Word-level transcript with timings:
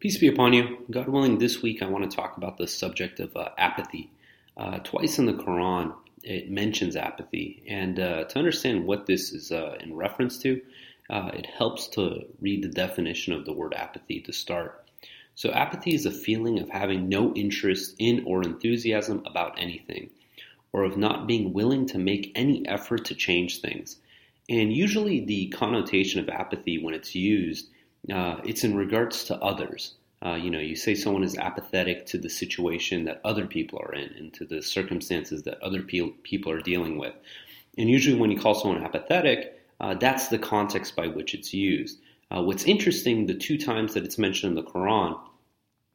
Peace 0.00 0.18
be 0.18 0.28
upon 0.28 0.52
you. 0.52 0.84
God 0.90 1.08
willing, 1.08 1.38
this 1.38 1.62
week 1.62 1.82
I 1.82 1.86
want 1.86 2.10
to 2.10 2.16
talk 2.16 2.36
about 2.36 2.58
the 2.58 2.66
subject 2.66 3.20
of 3.20 3.36
uh, 3.36 3.50
apathy. 3.56 4.10
Uh, 4.56 4.78
twice 4.78 5.18
in 5.18 5.26
the 5.26 5.32
Quran, 5.32 5.94
it 6.22 6.50
mentions 6.50 6.96
apathy. 6.96 7.62
And 7.68 7.98
uh, 7.98 8.24
to 8.24 8.38
understand 8.38 8.84
what 8.84 9.06
this 9.06 9.32
is 9.32 9.52
uh, 9.52 9.76
in 9.80 9.94
reference 9.94 10.38
to, 10.38 10.60
uh, 11.08 11.30
it 11.34 11.46
helps 11.46 11.88
to 11.88 12.26
read 12.40 12.62
the 12.62 12.68
definition 12.68 13.32
of 13.32 13.44
the 13.44 13.52
word 13.52 13.74
apathy 13.74 14.20
to 14.20 14.32
start. 14.32 14.88
So, 15.34 15.50
apathy 15.50 15.94
is 15.94 16.04
a 16.04 16.10
feeling 16.10 16.58
of 16.58 16.68
having 16.68 17.08
no 17.08 17.32
interest 17.34 17.94
in 17.98 18.24
or 18.26 18.42
enthusiasm 18.42 19.22
about 19.24 19.58
anything, 19.58 20.10
or 20.72 20.84
of 20.84 20.96
not 20.96 21.26
being 21.26 21.52
willing 21.52 21.86
to 21.86 21.98
make 21.98 22.32
any 22.34 22.66
effort 22.66 23.06
to 23.06 23.14
change 23.14 23.60
things. 23.60 23.96
And 24.48 24.72
usually, 24.72 25.24
the 25.24 25.48
connotation 25.48 26.20
of 26.20 26.28
apathy, 26.28 26.82
when 26.82 26.94
it's 26.94 27.14
used, 27.14 27.68
uh, 28.10 28.36
it's 28.44 28.64
in 28.64 28.76
regards 28.76 29.24
to 29.24 29.36
others. 29.36 29.94
Uh, 30.24 30.34
you 30.34 30.50
know, 30.50 30.58
you 30.58 30.76
say 30.76 30.94
someone 30.94 31.24
is 31.24 31.36
apathetic 31.36 32.06
to 32.06 32.18
the 32.18 32.30
situation 32.30 33.04
that 33.04 33.20
other 33.24 33.46
people 33.46 33.80
are 33.80 33.94
in 33.94 34.12
and 34.16 34.32
to 34.32 34.44
the 34.44 34.62
circumstances 34.62 35.42
that 35.42 35.60
other 35.62 35.82
pe- 35.82 36.10
people 36.22 36.52
are 36.52 36.60
dealing 36.60 36.96
with. 36.96 37.14
And 37.76 37.90
usually, 37.90 38.18
when 38.18 38.30
you 38.30 38.38
call 38.38 38.54
someone 38.54 38.84
apathetic, 38.84 39.58
uh, 39.80 39.94
that's 39.94 40.28
the 40.28 40.38
context 40.38 40.94
by 40.94 41.08
which 41.08 41.34
it's 41.34 41.52
used. 41.52 41.98
Uh, 42.30 42.42
what's 42.42 42.64
interesting, 42.64 43.26
the 43.26 43.34
two 43.34 43.58
times 43.58 43.94
that 43.94 44.04
it's 44.04 44.18
mentioned 44.18 44.56
in 44.56 44.64
the 44.64 44.70
Quran, 44.70 45.18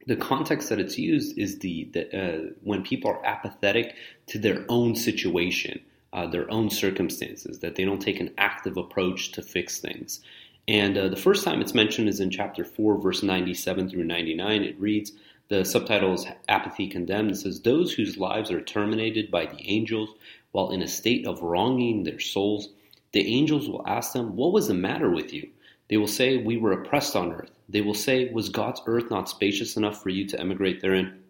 the 0.06 0.16
context 0.16 0.70
that 0.70 0.80
it's 0.80 0.98
used 0.98 1.38
is 1.38 1.60
the, 1.60 1.90
the 1.94 2.18
uh, 2.18 2.50
when 2.64 2.84
people 2.84 3.12
are 3.12 3.26
apathetic 3.26 3.96
to 4.28 4.40
their 4.40 4.66
own 4.70 4.96
situation, 4.96 5.80
uh, 6.14 6.28
their 6.28 6.50
own 6.52 6.70
circumstances, 6.70 7.60
that 7.60 7.76
they 7.76 7.86
don't 7.86 8.02
take 8.02 8.20
an 8.20 8.34
active 8.38 8.78
approach 8.78 9.32
to 9.34 9.42
fix 9.42 9.80
things. 9.80 10.22
And 10.68 10.98
uh, 10.98 11.08
the 11.08 11.16
first 11.16 11.46
time 11.46 11.62
it's 11.62 11.74
mentioned 11.74 12.10
is 12.10 12.20
in 12.20 12.30
chapter 12.30 12.66
4, 12.66 13.00
verse 13.00 13.24
97 13.24 13.90
through 13.90 14.04
99. 14.04 14.64
It 14.64 14.80
reads, 14.80 15.14
the 15.50 15.64
subtitle 15.64 16.14
is 16.14 16.28
Apathy 16.50 16.90
Condemned. 16.90 17.32
It 17.32 17.38
says, 17.38 17.62
Those 17.62 17.94
whose 17.94 18.18
lives 18.18 18.52
are 18.52 18.60
terminated 18.60 19.32
by 19.32 19.46
the 19.46 19.62
angels 19.70 20.14
while 20.52 20.72
in 20.72 20.82
a 20.82 20.88
state 20.88 21.26
of 21.26 21.42
wronging 21.42 22.04
their 22.04 22.20
souls, 22.20 22.70
the 23.14 23.26
angels 23.34 23.70
will 23.70 23.88
ask 23.88 24.12
them, 24.12 24.36
What 24.36 24.52
was 24.52 24.68
the 24.68 24.74
matter 24.74 25.10
with 25.10 25.32
you? 25.32 25.50
They 25.88 25.96
will 25.96 26.08
say, 26.08 26.36
We 26.36 26.58
were 26.58 26.74
oppressed 26.74 27.16
on 27.16 27.32
earth. 27.32 27.52
They 27.70 27.80
will 27.80 27.94
say, 27.94 28.30
Was 28.30 28.50
God's 28.50 28.82
earth 28.88 29.10
not 29.10 29.30
spacious 29.30 29.78
enough 29.78 30.04
for 30.04 30.10
you 30.10 30.28
to 30.28 30.40
emigrate 30.40 30.82
therein? 30.82 31.24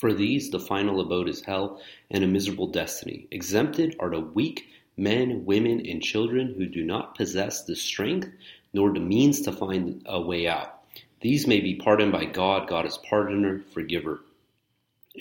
For 0.00 0.12
these, 0.12 0.50
the 0.50 0.58
final 0.58 1.00
abode 1.00 1.28
is 1.28 1.42
hell 1.42 1.80
and 2.10 2.24
a 2.24 2.26
miserable 2.26 2.66
destiny. 2.66 3.28
Exempted 3.30 3.94
are 4.00 4.10
the 4.10 4.20
weak 4.20 4.66
men, 4.96 5.44
women, 5.44 5.86
and 5.86 6.02
children 6.02 6.54
who 6.56 6.66
do 6.66 6.84
not 6.84 7.16
possess 7.16 7.62
the 7.62 7.76
strength 7.76 8.28
nor 8.74 8.92
the 8.92 9.00
means 9.00 9.40
to 9.42 9.52
find 9.52 10.02
a 10.06 10.20
way 10.20 10.46
out. 10.46 10.82
These 11.22 11.46
may 11.46 11.60
be 11.60 11.76
pardoned 11.76 12.12
by 12.12 12.26
God. 12.26 12.68
God 12.68 12.84
is 12.84 12.98
pardoner, 12.98 13.64
forgiver. 13.72 14.20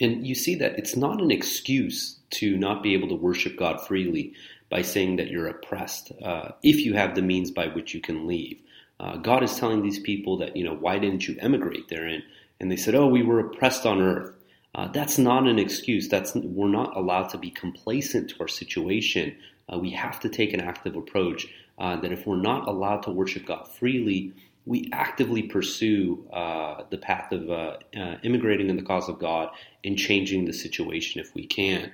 And 0.02 0.28
you 0.28 0.36
see 0.36 0.56
that 0.56 0.78
it's 0.78 0.98
not 0.98 1.22
an 1.22 1.32
excuse 1.32 2.18
to 2.32 2.58
not 2.58 2.84
be 2.84 2.94
able 2.94 3.08
to 3.10 3.16
worship 3.16 3.56
God 3.56 3.80
freely 3.88 4.34
by 4.70 4.82
saying 4.82 5.18
that 5.18 5.30
you're 5.30 5.48
oppressed 5.48 6.12
uh, 6.22 6.50
if 6.64 6.84
you 6.84 6.96
have 6.96 7.16
the 7.16 7.22
means 7.22 7.52
by 7.52 7.68
which 7.68 7.94
you 7.94 8.02
can 8.02 8.28
leave. 8.28 8.60
Uh, 9.00 9.18
God 9.18 9.44
is 9.44 9.56
telling 9.56 9.84
these 9.84 10.00
people 10.00 10.38
that, 10.38 10.58
you 10.58 10.64
know, 10.64 10.76
why 10.76 10.98
didn't 10.98 11.28
you 11.28 11.38
emigrate 11.40 11.90
therein? 11.90 12.24
And 12.60 12.72
they 12.72 12.76
said, 12.76 12.96
oh, 12.96 13.08
we 13.08 13.22
were 13.22 13.40
oppressed 13.40 13.86
on 13.86 14.02
earth. 14.02 14.34
Uh, 14.76 14.88
that's 14.88 15.20
not 15.20 15.48
an 15.48 15.60
excuse. 15.60 16.10
That's 16.10 16.34
we're 16.34 16.68
not 16.68 16.98
allowed 16.98 17.30
to 17.30 17.38
be 17.38 17.52
complacent 17.52 18.32
to 18.32 18.40
our 18.40 18.48
situation. 18.48 19.38
Uh, 19.72 19.78
we 19.78 19.92
have 19.92 20.20
to 20.22 20.30
take 20.30 20.54
an 20.54 20.62
active 20.62 20.96
approach 20.96 21.48
uh, 21.78 21.96
that 21.98 22.12
if 22.12 22.26
we're 22.28 22.42
not 22.42 22.68
allowed 22.68 23.04
to 23.04 23.12
worship 23.12 23.46
God 23.46 23.68
freely, 23.68 24.34
we 24.66 24.90
actively 24.94 25.44
pursue 25.44 26.26
uh, 26.32 26.84
the 26.90 26.98
path 26.98 27.32
of 27.32 27.50
uh, 27.50 27.78
uh, 27.96 28.18
immigrating 28.24 28.70
in 28.70 28.78
the 28.78 28.84
cause 28.84 29.10
of 29.10 29.20
God 29.20 29.50
and 29.84 29.98
changing 29.98 30.46
the 30.46 30.54
situation 30.54 31.20
if 31.20 31.34
we 31.36 31.46
can. 31.46 31.92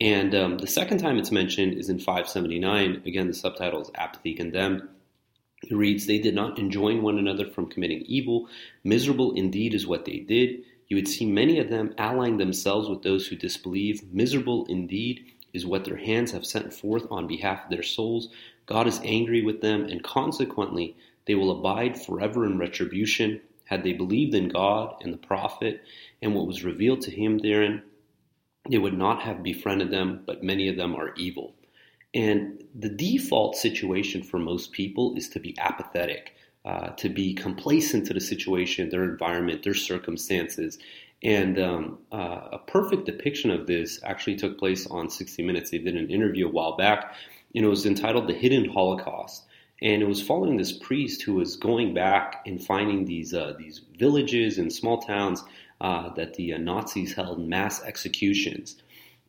And 0.00 0.34
um, 0.34 0.58
the 0.58 0.66
second 0.66 0.98
time 0.98 1.18
it's 1.18 1.32
mentioned 1.32 1.74
is 1.74 1.88
in 1.88 1.98
579. 1.98 3.02
Again, 3.06 3.28
the 3.28 3.34
subtitle 3.34 3.82
is 3.82 3.90
Apathy 3.94 4.34
Condemned. 4.34 4.88
It 5.62 5.74
reads, 5.74 6.06
They 6.06 6.18
did 6.18 6.34
not 6.34 6.58
enjoin 6.58 7.02
one 7.02 7.18
another 7.18 7.46
from 7.46 7.68
committing 7.68 8.02
evil. 8.02 8.48
Miserable 8.82 9.32
indeed 9.34 9.74
is 9.74 9.86
what 9.86 10.04
they 10.04 10.18
did. 10.18 10.64
You 10.88 10.96
would 10.96 11.08
see 11.08 11.24
many 11.24 11.58
of 11.58 11.70
them 11.70 11.94
allying 11.98 12.36
themselves 12.36 12.88
with 12.88 13.02
those 13.02 13.26
who 13.26 13.36
disbelieve. 13.36 14.02
Miserable 14.12 14.66
indeed 14.66 15.24
is 15.52 15.66
what 15.66 15.84
their 15.84 15.96
hands 15.96 16.32
have 16.32 16.46
sent 16.46 16.72
forth 16.72 17.06
on 17.10 17.26
behalf 17.26 17.64
of 17.64 17.70
their 17.70 17.82
souls. 17.82 18.28
God 18.66 18.86
is 18.86 19.00
angry 19.04 19.42
with 19.42 19.60
them, 19.60 19.84
and 19.84 20.02
consequently, 20.02 20.96
they 21.26 21.34
will 21.34 21.50
abide 21.50 22.00
forever 22.00 22.44
in 22.44 22.58
retribution. 22.58 23.40
Had 23.64 23.84
they 23.84 23.92
believed 23.92 24.34
in 24.34 24.48
God 24.48 24.96
and 25.00 25.12
the 25.12 25.18
prophet 25.18 25.82
and 26.20 26.34
what 26.34 26.46
was 26.46 26.64
revealed 26.64 27.00
to 27.02 27.10
him 27.10 27.38
therein, 27.38 27.82
they 28.68 28.78
would 28.78 28.96
not 28.96 29.22
have 29.22 29.42
befriended 29.42 29.90
them, 29.90 30.22
but 30.26 30.44
many 30.44 30.68
of 30.68 30.76
them 30.76 30.94
are 30.94 31.14
evil. 31.16 31.54
And 32.14 32.62
the 32.74 32.90
default 32.90 33.56
situation 33.56 34.22
for 34.22 34.38
most 34.38 34.72
people 34.72 35.16
is 35.16 35.28
to 35.30 35.40
be 35.40 35.56
apathetic, 35.58 36.34
uh, 36.64 36.88
to 36.90 37.08
be 37.08 37.34
complacent 37.34 38.06
to 38.06 38.14
the 38.14 38.20
situation, 38.20 38.90
their 38.90 39.04
environment, 39.04 39.62
their 39.62 39.74
circumstances. 39.74 40.78
And 41.22 41.58
um, 41.58 41.98
uh, 42.12 42.48
a 42.52 42.58
perfect 42.66 43.06
depiction 43.06 43.50
of 43.50 43.66
this 43.66 44.00
actually 44.04 44.36
took 44.36 44.58
place 44.58 44.86
on 44.86 45.08
60 45.08 45.42
Minutes. 45.42 45.70
They 45.70 45.78
did 45.78 45.96
an 45.96 46.10
interview 46.10 46.48
a 46.48 46.50
while 46.50 46.76
back 46.76 47.14
and 47.54 47.64
it 47.64 47.68
was 47.68 47.86
entitled 47.86 48.28
The 48.28 48.34
Hidden 48.34 48.70
Holocaust. 48.70 49.44
And 49.80 50.00
it 50.00 50.08
was 50.08 50.22
following 50.22 50.56
this 50.56 50.72
priest 50.72 51.22
who 51.22 51.34
was 51.34 51.56
going 51.56 51.92
back 51.92 52.42
and 52.46 52.64
finding 52.64 53.04
these, 53.04 53.34
uh, 53.34 53.54
these 53.58 53.80
villages 53.98 54.58
and 54.58 54.72
small 54.72 54.98
towns 54.98 55.42
uh, 55.80 56.10
that 56.14 56.34
the 56.34 56.54
uh, 56.54 56.58
Nazis 56.58 57.14
held 57.14 57.40
mass 57.40 57.82
executions. 57.82 58.76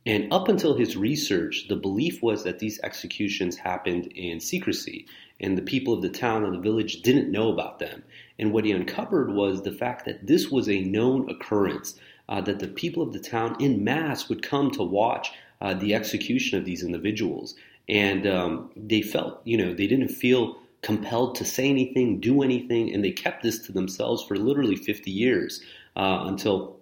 And 0.06 0.32
up 0.32 0.50
until 0.50 0.76
his 0.76 0.96
research, 0.96 1.68
the 1.70 1.76
belief 1.76 2.22
was 2.22 2.44
that 2.44 2.60
these 2.60 2.80
executions 2.82 3.56
happened 3.56 4.08
in 4.08 4.40
secrecy, 4.40 5.08
and 5.40 5.58
the 5.58 5.62
people 5.62 5.94
of 5.94 6.02
the 6.02 6.10
town 6.10 6.44
and 6.44 6.54
the 6.54 6.60
village 6.60 7.02
didn't 7.02 7.32
know 7.32 7.52
about 7.52 7.80
them. 7.80 8.04
And 8.38 8.52
what 8.52 8.66
he 8.66 8.72
uncovered 8.74 9.34
was 9.34 9.64
the 9.64 9.72
fact 9.72 10.06
that 10.06 10.28
this 10.28 10.52
was 10.52 10.70
a 10.70 10.84
known 10.84 11.30
occurrence, 11.30 11.98
uh, 12.30 12.42
that 12.42 12.60
the 12.60 12.68
people 12.68 13.02
of 13.02 13.14
the 13.14 13.20
town 13.20 13.56
in 13.60 13.84
mass 13.84 14.30
would 14.30 14.44
come 14.44 14.72
to 14.72 14.84
watch 14.84 15.32
uh, 15.62 15.74
the 15.74 15.96
execution 15.96 16.60
of 16.60 16.66
these 16.66 16.84
individuals 16.84 17.56
and 17.88 18.26
um, 18.28 18.72
they 18.76 19.02
felt, 19.02 19.42
you 19.44 19.58
know, 19.58 19.74
they 19.74 19.88
didn't 19.88 20.10
feel 20.10 20.58
compelled 20.82 21.36
to 21.36 21.46
say 21.46 21.70
anything, 21.70 22.20
do 22.20 22.44
anything, 22.44 22.94
and 22.94 23.04
they 23.04 23.12
kept 23.12 23.44
this 23.44 23.60
to 23.60 23.72
themselves 23.72 24.24
for 24.24 24.36
literally 24.36 24.76
50 24.76 25.10
years 25.12 25.62
uh, 25.96 26.24
until 26.26 26.78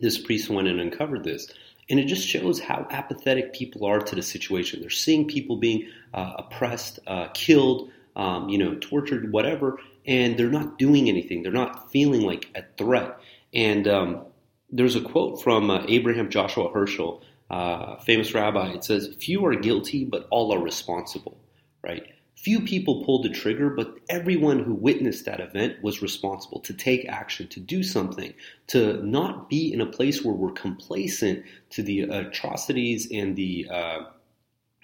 this 0.00 0.18
priest 0.18 0.50
went 0.50 0.68
and 0.68 0.80
uncovered 0.80 1.24
this. 1.24 1.48
And 1.90 2.00
it 2.00 2.06
just 2.06 2.26
shows 2.26 2.60
how 2.60 2.86
apathetic 2.90 3.52
people 3.52 3.86
are 3.86 4.00
to 4.00 4.14
the 4.14 4.22
situation. 4.22 4.80
They're 4.80 4.90
seeing 4.90 5.28
people 5.28 5.56
being 5.56 5.86
uh, 6.14 6.32
oppressed, 6.38 6.98
uh, 7.06 7.28
killed, 7.34 7.90
um, 8.16 8.48
you 8.48 8.56
know, 8.56 8.76
tortured, 8.76 9.30
whatever, 9.32 9.78
and 10.06 10.38
they're 10.38 10.48
not 10.48 10.78
doing 10.78 11.08
anything. 11.08 11.42
They're 11.42 11.52
not 11.52 11.90
feeling 11.90 12.22
like 12.22 12.48
a 12.54 12.62
threat. 12.78 13.18
And 13.52 13.86
um, 13.86 14.24
there's 14.70 14.96
a 14.96 15.00
quote 15.00 15.42
from 15.42 15.70
uh, 15.70 15.84
Abraham 15.88 16.30
Joshua 16.30 16.70
Heschel 16.70 17.22
uh, 17.50 17.96
famous 18.00 18.34
rabbi, 18.34 18.72
it 18.72 18.84
says, 18.84 19.14
Few 19.20 19.44
are 19.44 19.54
guilty, 19.54 20.04
but 20.04 20.26
all 20.30 20.52
are 20.52 20.62
responsible, 20.62 21.38
right? 21.82 22.06
Few 22.36 22.60
people 22.60 23.04
pulled 23.04 23.24
the 23.24 23.30
trigger, 23.30 23.70
but 23.70 23.96
everyone 24.08 24.58
who 24.58 24.74
witnessed 24.74 25.24
that 25.24 25.40
event 25.40 25.82
was 25.82 26.02
responsible 26.02 26.60
to 26.60 26.74
take 26.74 27.08
action, 27.08 27.48
to 27.48 27.60
do 27.60 27.82
something, 27.82 28.34
to 28.66 29.02
not 29.02 29.48
be 29.48 29.72
in 29.72 29.80
a 29.80 29.86
place 29.86 30.22
where 30.22 30.34
we're 30.34 30.52
complacent 30.52 31.44
to 31.70 31.82
the 31.82 32.02
atrocities 32.02 33.08
and 33.10 33.36
the 33.36 33.66
uh, 33.70 34.00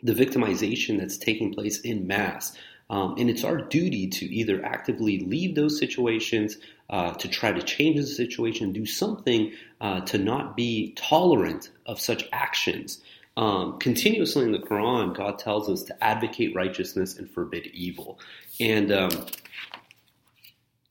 the 0.03 0.15
victimization 0.15 0.99
that's 0.99 1.19
taking 1.19 1.53
place 1.53 1.81
in 1.81 2.07
mass. 2.07 2.57
Um, 2.89 3.15
and 3.19 3.31
it's 3.31 3.45
our 3.45 3.59
duty 3.59 4.09
to 4.09 4.27
either 4.27 4.65
actively 4.65 5.21
leave 5.21 5.55
those 5.55 5.79
situations, 5.79 6.57
uh, 6.91 7.13
to 7.15 7.29
try 7.29 7.53
to 7.53 7.63
change 7.63 7.97
the 7.97 8.07
situation, 8.07 8.73
do 8.73 8.85
something 8.85 9.53
uh, 9.81 10.01
to 10.01 10.19
not 10.19 10.57
be 10.57 10.93
tolerant 10.97 11.71
of 11.87 12.01
such 12.01 12.29
actions. 12.33 13.01
Um, 13.37 13.79
continuously 13.79 14.45
in 14.45 14.53
the 14.53 14.59
Quran, 14.59 15.17
God 15.17 15.39
tells 15.39 15.69
us 15.69 15.85
to 15.85 16.05
advocate 16.05 16.55
righteousness 16.55 17.17
and 17.17 17.31
forbid 17.31 17.69
evil. 17.69 18.19
And 18.59 18.93
um, 18.93 19.27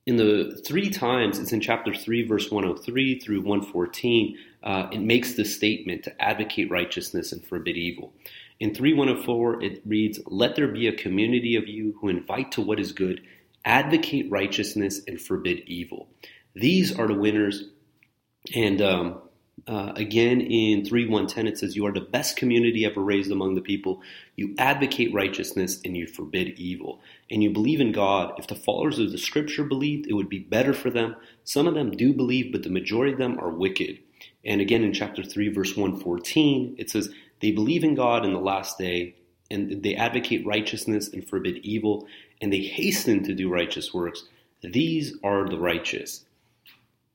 in 0.06 0.16
the 0.16 0.60
three 0.66 0.90
times, 0.90 1.38
it's 1.38 1.51
in 1.51 1.62
chapter 1.62 1.94
3, 1.94 2.25
verse 2.25 2.50
103 2.50 3.19
through 3.19 3.42
114, 3.42 4.38
uh, 4.63 4.88
it 4.92 5.02
makes 5.02 5.34
the 5.34 5.45
statement 5.45 6.04
to 6.06 6.22
advocate 6.22 6.72
righteousness 6.72 7.31
and 7.31 7.45
forbid 7.45 7.78
evil. 7.78 8.13
In 8.60 8.74
3104, 8.74 9.62
it 9.62 9.81
reads, 9.86 10.19
Let 10.25 10.56
there 10.56 10.68
be 10.68 10.88
a 10.88 10.94
community 10.94 11.56
of 11.56 11.68
you 11.68 11.95
who 12.00 12.07
invite 12.07 12.52
to 12.54 12.62
what 12.62 12.80
is 12.80 12.92
good, 12.92 13.22
advocate 13.69 14.27
righteousness, 14.31 15.01
and 15.07 15.21
forbid 15.21 15.60
evil. 15.68 16.10
These 16.56 16.98
are 17.00 17.07
the 17.07 17.16
winners. 17.16 17.66
And 18.56 18.81
um, 18.81 19.21
Uh, 19.68 19.94
again, 19.98 20.42
in 20.42 20.86
3110, 20.86 21.48
it 21.48 21.57
says, 21.60 21.75
You 21.75 21.86
are 21.88 21.94
the 21.94 22.01
best 22.01 22.38
community 22.38 22.86
ever 22.86 23.01
raised 23.01 23.31
among 23.31 23.56
the 23.56 23.62
people. 23.62 24.01
You 24.38 24.56
advocate 24.60 25.13
righteousness 25.13 25.81
and 25.86 25.98
you 25.98 26.07
forbid 26.07 26.60
evil. 26.60 27.01
And 27.31 27.44
you 27.44 27.51
believe 27.51 27.81
in 27.81 27.94
God. 27.94 28.33
If 28.39 28.48
the 28.48 28.56
followers 28.56 29.00
of 29.00 29.12
the 29.12 29.19
scripture 29.19 29.66
believed, 29.66 30.07
it 30.07 30.13
would 30.13 30.30
be 30.30 30.39
better 30.39 30.74
for 30.74 30.92
them. 30.92 31.16
Some 31.45 31.68
of 31.68 31.75
them 31.75 31.92
do 31.92 32.13
believe, 32.13 32.51
but 32.54 32.63
the 32.63 32.69
majority 32.71 33.13
of 33.13 33.19
them 33.19 33.39
are 33.39 33.51
wicked. 33.51 34.00
And 34.45 34.62
again, 34.62 34.83
in 34.83 34.94
chapter 34.94 35.24
3, 35.24 35.50
verse 35.50 35.77
114, 35.77 36.75
it 36.80 36.92
says, 36.92 37.10
They 37.42 37.51
believe 37.51 37.83
in 37.83 37.95
God 37.95 38.25
in 38.25 38.33
the 38.33 38.39
last 38.39 38.77
day, 38.77 39.16
and 39.51 39.83
they 39.83 39.95
advocate 39.95 40.45
righteousness 40.45 41.10
and 41.13 41.27
forbid 41.27 41.57
evil, 41.57 42.07
and 42.42 42.52
they 42.52 42.62
hasten 42.62 43.24
to 43.24 43.34
do 43.34 43.52
righteous 43.52 43.94
works. 43.94 44.24
These 44.62 45.16
are 45.24 45.48
the 45.48 45.58
righteous. 45.58 46.26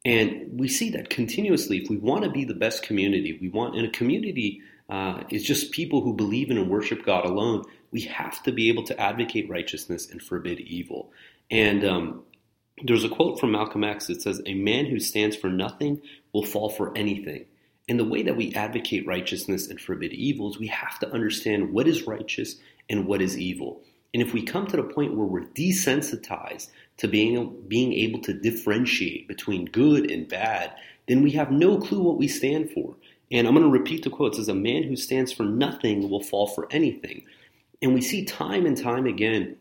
And 0.04 0.58
we 0.58 0.68
see 0.68 0.90
that 0.90 1.08
continuously. 1.08 1.78
If 1.78 1.88
we 1.88 1.96
want 1.96 2.24
to 2.24 2.30
be 2.30 2.44
the 2.44 2.54
best 2.54 2.82
community, 2.82 3.38
we 3.40 3.48
want 3.48 3.74
in 3.74 3.84
a 3.84 3.90
community 3.90 4.60
uh, 4.90 5.22
is 5.30 5.44
just 5.44 5.72
people 5.72 6.02
who 6.02 6.12
believe 6.12 6.50
in 6.50 6.58
and 6.58 6.68
worship 6.68 7.04
God 7.04 7.24
alone. 7.24 7.64
We 7.90 8.02
have 8.02 8.42
to 8.42 8.52
be 8.52 8.68
able 8.68 8.84
to 8.84 9.00
advocate 9.00 9.48
righteousness 9.48 10.10
and 10.10 10.22
forbid 10.22 10.60
evil. 10.60 11.10
And 11.50 11.84
um, 11.84 12.22
there's 12.82 13.04
a 13.04 13.08
quote 13.08 13.40
from 13.40 13.52
Malcolm 13.52 13.84
X 13.84 14.08
that 14.08 14.20
says, 14.20 14.42
"A 14.44 14.54
man 14.54 14.86
who 14.86 14.98
stands 14.98 15.36
for 15.36 15.48
nothing 15.48 16.02
will 16.32 16.44
fall 16.44 16.68
for 16.68 16.96
anything." 16.96 17.46
And 17.88 18.00
the 18.00 18.04
way 18.04 18.22
that 18.22 18.36
we 18.36 18.52
advocate 18.54 19.06
righteousness 19.06 19.68
and 19.68 19.80
forbid 19.80 20.12
evil 20.12 20.50
is 20.50 20.58
we 20.58 20.68
have 20.68 20.98
to 21.00 21.10
understand 21.12 21.72
what 21.72 21.86
is 21.86 22.06
righteous 22.06 22.56
and 22.88 23.06
what 23.06 23.22
is 23.22 23.38
evil. 23.38 23.82
And 24.14 24.22
if 24.22 24.32
we 24.32 24.42
come 24.42 24.66
to 24.68 24.76
the 24.76 24.84
point 24.84 25.16
where 25.16 25.26
we're 25.26 25.44
desensitized 25.48 26.70
to 26.98 27.08
being, 27.08 27.62
being 27.68 27.92
able 27.92 28.20
to 28.20 28.32
differentiate 28.32 29.28
between 29.28 29.66
good 29.66 30.10
and 30.10 30.26
bad, 30.28 30.72
then 31.08 31.22
we 31.22 31.32
have 31.32 31.50
no 31.50 31.78
clue 31.78 32.00
what 32.00 32.16
we 32.16 32.28
stand 32.28 32.70
for. 32.70 32.94
And 33.30 33.46
I'm 33.46 33.54
going 33.54 33.66
to 33.66 33.70
repeat 33.70 34.04
the 34.04 34.10
quote. 34.10 34.32
It 34.32 34.36
says, 34.36 34.48
A 34.48 34.54
man 34.54 34.84
who 34.84 34.96
stands 34.96 35.32
for 35.32 35.42
nothing 35.42 36.08
will 36.08 36.22
fall 36.22 36.46
for 36.46 36.68
anything. 36.70 37.24
And 37.82 37.92
we 37.92 38.00
see 38.00 38.24
time 38.24 38.64
and 38.64 38.80
time 38.80 39.06
again 39.06 39.56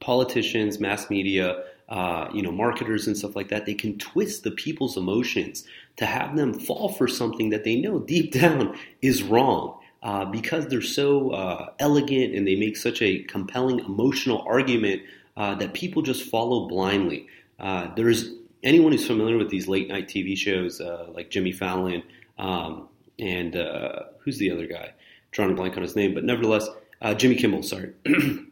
politicians, 0.00 0.78
mass 0.78 1.10
media, 1.10 1.64
uh, 1.88 2.28
you 2.32 2.42
know, 2.42 2.52
marketers 2.52 3.06
and 3.06 3.16
stuff 3.16 3.34
like 3.34 3.48
that, 3.48 3.66
they 3.66 3.74
can 3.74 3.98
twist 3.98 4.44
the 4.44 4.50
people's 4.50 4.96
emotions 4.96 5.64
to 5.96 6.06
have 6.06 6.36
them 6.36 6.52
fall 6.52 6.90
for 6.90 7.08
something 7.08 7.50
that 7.50 7.64
they 7.64 7.76
know 7.76 7.98
deep 7.98 8.32
down 8.40 8.76
is 9.02 9.22
wrong. 9.22 9.78
Uh, 10.00 10.24
because 10.24 10.68
they're 10.68 10.80
so 10.80 11.30
uh, 11.30 11.70
elegant 11.80 12.32
and 12.32 12.46
they 12.46 12.54
make 12.54 12.76
such 12.76 13.02
a 13.02 13.18
compelling 13.24 13.80
emotional 13.80 14.44
argument 14.46 15.02
uh, 15.36 15.56
that 15.56 15.74
people 15.74 16.02
just 16.02 16.22
follow 16.30 16.68
blindly. 16.68 17.26
Uh, 17.58 17.92
there's 17.96 18.30
anyone 18.62 18.92
who's 18.92 19.06
familiar 19.06 19.36
with 19.36 19.50
these 19.50 19.66
late 19.66 19.88
night 19.88 20.06
TV 20.06 20.36
shows 20.36 20.80
uh, 20.80 21.06
like 21.12 21.30
Jimmy 21.30 21.50
Fallon 21.50 22.04
um, 22.38 22.88
and 23.18 23.56
uh, 23.56 24.04
who's 24.20 24.38
the 24.38 24.52
other 24.52 24.66
guy? 24.68 24.92
Drawing 25.32 25.50
a 25.50 25.54
blank 25.54 25.76
on 25.76 25.82
his 25.82 25.96
name, 25.96 26.14
but 26.14 26.22
nevertheless, 26.24 26.68
Jimmy 27.16 27.34
Kimmel. 27.34 27.62
Sorry. 27.62 27.92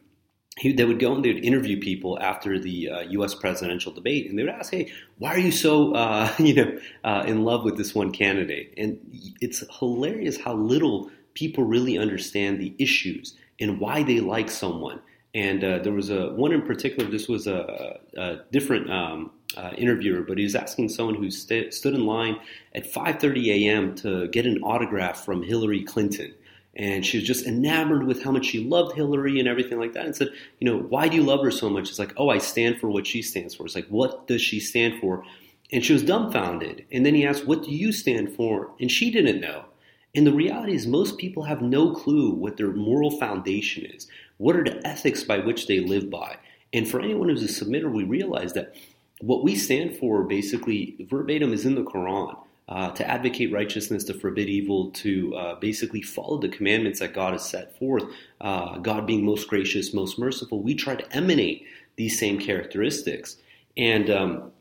he, 0.57 0.73
they 0.73 0.85
would 0.85 0.99
go 0.99 1.13
and 1.13 1.23
they 1.23 1.33
would 1.33 1.45
interview 1.45 1.79
people 1.79 2.17
after 2.19 2.59
the 2.59 2.89
uh, 2.89 2.99
U.S. 3.01 3.35
presidential 3.35 3.91
debate, 3.91 4.29
and 4.29 4.37
they 4.37 4.43
would 4.43 4.51
ask, 4.51 4.71
"Hey, 4.71 4.91
why 5.17 5.33
are 5.35 5.39
you 5.39 5.51
so, 5.51 5.93
uh, 5.93 6.33
you 6.39 6.53
know, 6.53 6.79
uh, 7.03 7.23
in 7.27 7.43
love 7.43 7.63
with 7.63 7.77
this 7.77 7.93
one 7.93 8.11
candidate?" 8.11 8.73
And 8.77 8.99
it's 9.39 9.63
hilarious 9.79 10.39
how 10.39 10.53
little 10.53 11.11
people 11.37 11.63
really 11.63 11.97
understand 11.97 12.59
the 12.59 12.73
issues 12.79 13.35
and 13.59 13.79
why 13.79 14.01
they 14.01 14.19
like 14.19 14.49
someone. 14.49 14.99
And 15.35 15.63
uh, 15.63 15.79
there 15.79 15.93
was 15.93 16.09
a 16.09 16.29
one 16.33 16.51
in 16.51 16.63
particular. 16.63 17.09
This 17.09 17.27
was 17.27 17.45
a, 17.45 17.99
a 18.17 18.37
different 18.51 18.89
um, 18.89 19.31
uh, 19.55 19.71
interviewer, 19.77 20.21
but 20.21 20.37
he 20.37 20.43
was 20.43 20.55
asking 20.55 20.89
someone 20.89 21.15
who 21.15 21.29
st- 21.29 21.73
stood 21.73 21.93
in 21.93 22.05
line 22.05 22.37
at 22.73 22.91
5:30 22.91 23.47
a.m. 23.47 23.95
to 23.97 24.27
get 24.29 24.47
an 24.47 24.63
autograph 24.63 25.23
from 25.23 25.43
Hillary 25.43 25.83
Clinton 25.83 26.33
and 26.77 27.03
she 27.03 27.17
was 27.17 27.25
just 27.25 27.45
enamored 27.45 28.05
with 28.05 28.23
how 28.23 28.31
much 28.31 28.45
she 28.45 28.63
loved 28.63 28.95
Hillary 28.95 29.39
and 29.39 29.47
everything 29.47 29.79
like 29.79 29.93
that. 29.93 30.05
And 30.05 30.15
said, 30.15 30.29
you 30.59 30.69
know, 30.69 30.77
why 30.77 31.07
do 31.07 31.15
you 31.15 31.23
love 31.23 31.43
her 31.43 31.49
so 31.49 31.69
much? 31.71 31.89
It's 31.89 31.97
like, 31.97 32.13
oh, 32.17 32.29
I 32.29 32.37
stand 32.37 32.79
for 32.79 32.87
what 32.87 33.07
she 33.07 33.23
stands 33.23 33.55
for. 33.55 33.65
It's 33.65 33.73
like, 33.73 33.87
what 33.87 34.27
does 34.27 34.41
she 34.41 34.59
stand 34.59 35.01
for? 35.01 35.23
And 35.71 35.83
she 35.83 35.93
was 35.93 36.03
dumbfounded. 36.03 36.85
And 36.91 37.03
then 37.03 37.15
he 37.15 37.25
asked, 37.25 37.47
what 37.47 37.63
do 37.63 37.71
you 37.71 37.91
stand 37.91 38.35
for? 38.35 38.71
And 38.79 38.91
she 38.91 39.09
didn't 39.09 39.41
know. 39.41 39.65
And 40.15 40.25
the 40.25 40.33
reality 40.33 40.73
is, 40.73 40.87
most 40.87 41.17
people 41.17 41.43
have 41.43 41.61
no 41.61 41.93
clue 41.93 42.31
what 42.31 42.57
their 42.57 42.71
moral 42.71 43.11
foundation 43.11 43.85
is. 43.85 44.07
What 44.37 44.55
are 44.55 44.63
the 44.63 44.85
ethics 44.85 45.23
by 45.23 45.39
which 45.39 45.67
they 45.67 45.79
live 45.79 46.09
by? 46.09 46.37
And 46.73 46.87
for 46.87 46.99
anyone 46.99 47.29
who's 47.29 47.43
a 47.43 47.65
submitter, 47.65 47.91
we 47.91 48.03
realize 48.03 48.53
that 48.53 48.75
what 49.19 49.43
we 49.43 49.55
stand 49.55 49.97
for 49.97 50.23
basically 50.23 50.95
verbatim 51.09 51.53
is 51.53 51.65
in 51.65 51.75
the 51.75 51.83
Quran 51.83 52.37
uh, 52.69 52.91
to 52.91 53.09
advocate 53.09 53.51
righteousness, 53.51 54.03
to 54.05 54.13
forbid 54.13 54.49
evil, 54.49 54.91
to 54.91 55.35
uh, 55.35 55.55
basically 55.55 56.01
follow 56.01 56.37
the 56.37 56.49
commandments 56.49 56.99
that 56.99 57.13
God 57.13 57.33
has 57.33 57.47
set 57.47 57.77
forth, 57.79 58.03
uh, 58.41 58.77
God 58.79 59.07
being 59.07 59.25
most 59.25 59.47
gracious, 59.47 59.93
most 59.93 60.19
merciful, 60.19 60.61
we 60.61 60.75
try 60.75 60.95
to 60.95 61.15
emanate 61.15 61.65
these 61.95 62.19
same 62.19 62.39
characteristics. 62.39 63.37
And 63.77 64.09
um, 64.09 64.51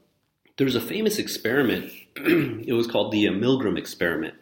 there's 0.57 0.77
a 0.77 0.81
famous 0.81 1.19
experiment, 1.19 1.93
it 2.17 2.75
was 2.75 2.87
called 2.87 3.13
the 3.13 3.29
uh, 3.29 3.33
Milgram 3.33 3.77
experiment. 3.77 4.35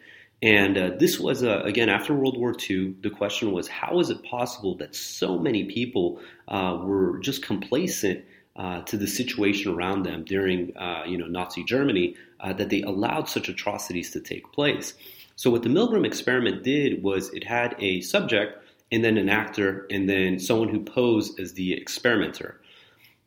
And 0.45 0.77
uh, 0.77 0.91
this 0.97 1.19
was, 1.19 1.43
uh, 1.43 1.63
again, 1.63 1.89
after 1.89 2.13
World 2.13 2.37
War 2.37 2.55
II, 2.69 2.95
the 3.01 3.09
question 3.09 3.51
was 3.51 3.67
how 3.67 3.99
is 3.99 4.09
it 4.09 4.23
possible 4.23 4.77
that 4.77 4.95
so 4.95 5.37
many 5.37 5.65
people 5.65 6.21
were 6.47 7.17
just 7.19 7.43
complacent 7.43 8.23
uh, 8.55 8.81
to 8.83 8.95
the 8.95 9.07
situation 9.07 9.73
around 9.73 10.03
them 10.03 10.23
during 10.23 10.75
uh, 10.77 11.03
you 11.05 11.17
know 11.17 11.27
Nazi 11.27 11.63
Germany 11.63 12.15
uh, 12.39 12.53
that 12.53 12.69
they 12.69 12.81
allowed 12.83 13.27
such 13.27 13.49
atrocities 13.49 14.11
to 14.11 14.21
take 14.21 14.51
place. 14.53 14.93
So 15.35 15.49
what 15.49 15.63
the 15.63 15.69
Milgram 15.69 16.05
experiment 16.05 16.63
did 16.63 17.03
was 17.03 17.33
it 17.33 17.43
had 17.43 17.75
a 17.79 17.99
subject 18.01 18.63
and 18.91 19.03
then 19.03 19.17
an 19.17 19.27
actor 19.27 19.85
and 19.89 20.07
then 20.07 20.39
someone 20.39 20.69
who 20.69 20.79
posed 20.79 21.37
as 21.39 21.53
the 21.53 21.73
experimenter. 21.73 22.61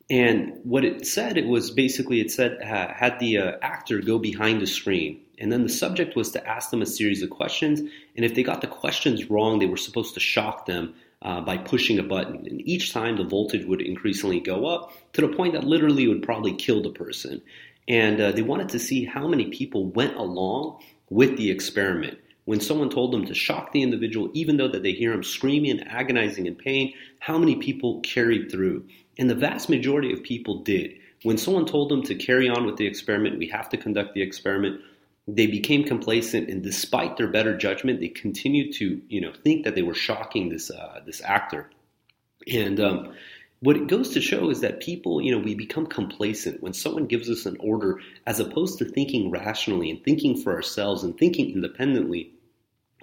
And 0.09 0.59
what 0.63 0.83
it 0.83 1.05
said, 1.05 1.37
it 1.37 1.45
was 1.45 1.69
basically 1.69 2.19
it 2.19 2.31
said 2.31 2.57
uh, 2.63 2.91
had 2.91 3.19
the 3.19 3.37
uh, 3.37 3.51
actor 3.61 4.01
go 4.01 4.17
behind 4.17 4.61
the 4.61 4.67
screen, 4.67 5.21
and 5.39 5.51
then 5.51 5.63
the 5.63 5.69
subject 5.69 6.15
was 6.15 6.31
to 6.31 6.47
ask 6.47 6.69
them 6.69 6.81
a 6.81 6.85
series 6.85 7.21
of 7.21 7.29
questions, 7.29 7.79
and 7.79 8.25
if 8.25 8.35
they 8.35 8.43
got 8.43 8.61
the 8.61 8.67
questions 8.67 9.29
wrong, 9.29 9.59
they 9.59 9.65
were 9.65 9.77
supposed 9.77 10.13
to 10.13 10.19
shock 10.19 10.65
them 10.65 10.93
uh, 11.21 11.41
by 11.41 11.57
pushing 11.57 11.99
a 11.99 12.03
button. 12.03 12.45
And 12.45 12.61
each 12.67 12.93
time 12.93 13.17
the 13.17 13.23
voltage 13.23 13.65
would 13.65 13.81
increasingly 13.81 14.39
go 14.39 14.65
up 14.65 14.93
to 15.13 15.21
the 15.21 15.29
point 15.29 15.53
that 15.53 15.63
literally 15.63 16.07
would 16.07 16.23
probably 16.23 16.53
kill 16.53 16.81
the 16.81 16.91
person. 16.91 17.41
And 17.87 18.21
uh, 18.21 18.31
they 18.31 18.41
wanted 18.41 18.69
to 18.69 18.79
see 18.79 19.05
how 19.05 19.27
many 19.27 19.49
people 19.49 19.85
went 19.85 20.15
along 20.15 20.81
with 21.09 21.37
the 21.37 21.49
experiment. 21.49 22.19
When 22.45 22.61
someone 22.61 22.89
told 22.89 23.11
them 23.13 23.25
to 23.25 23.33
shock 23.33 23.71
the 23.71 23.83
individual, 23.83 24.29
even 24.33 24.57
though 24.57 24.67
that 24.67 24.83
they 24.83 24.93
hear 24.93 25.11
him 25.11 25.23
screaming 25.23 25.71
and 25.71 25.87
agonizing 25.87 26.47
in 26.47 26.55
pain, 26.55 26.93
how 27.19 27.37
many 27.37 27.55
people 27.55 27.99
carried 28.01 28.51
through? 28.51 28.85
And 29.17 29.29
the 29.29 29.35
vast 29.35 29.69
majority 29.69 30.13
of 30.13 30.23
people 30.23 30.63
did. 30.63 30.95
When 31.23 31.37
someone 31.37 31.65
told 31.65 31.89
them 31.89 32.03
to 32.03 32.15
carry 32.15 32.49
on 32.49 32.65
with 32.65 32.77
the 32.77 32.87
experiment, 32.87 33.37
we 33.37 33.47
have 33.47 33.69
to 33.69 33.77
conduct 33.77 34.13
the 34.13 34.21
experiment, 34.21 34.81
they 35.35 35.47
became 35.47 35.83
complacent, 35.83 36.49
and 36.49 36.63
despite 36.63 37.17
their 37.17 37.27
better 37.27 37.55
judgment, 37.57 37.99
they 37.99 38.07
continued 38.07 38.73
to, 38.75 39.01
you 39.09 39.21
know, 39.21 39.33
think 39.43 39.65
that 39.65 39.75
they 39.75 39.81
were 39.81 39.93
shocking 39.93 40.49
this 40.49 40.71
uh, 40.71 41.01
this 41.05 41.21
actor. 41.23 41.69
And 42.47 42.79
um, 42.79 43.13
what 43.59 43.75
it 43.75 43.87
goes 43.87 44.09
to 44.11 44.21
show 44.21 44.49
is 44.49 44.61
that 44.61 44.79
people, 44.79 45.21
you 45.21 45.31
know, 45.31 45.43
we 45.43 45.55
become 45.55 45.85
complacent 45.85 46.63
when 46.63 46.73
someone 46.73 47.07
gives 47.07 47.29
us 47.29 47.45
an 47.45 47.57
order, 47.59 47.99
as 48.25 48.39
opposed 48.39 48.77
to 48.79 48.85
thinking 48.85 49.31
rationally 49.31 49.89
and 49.91 50.03
thinking 50.03 50.41
for 50.41 50.53
ourselves 50.53 51.03
and 51.03 51.17
thinking 51.17 51.51
independently. 51.51 52.31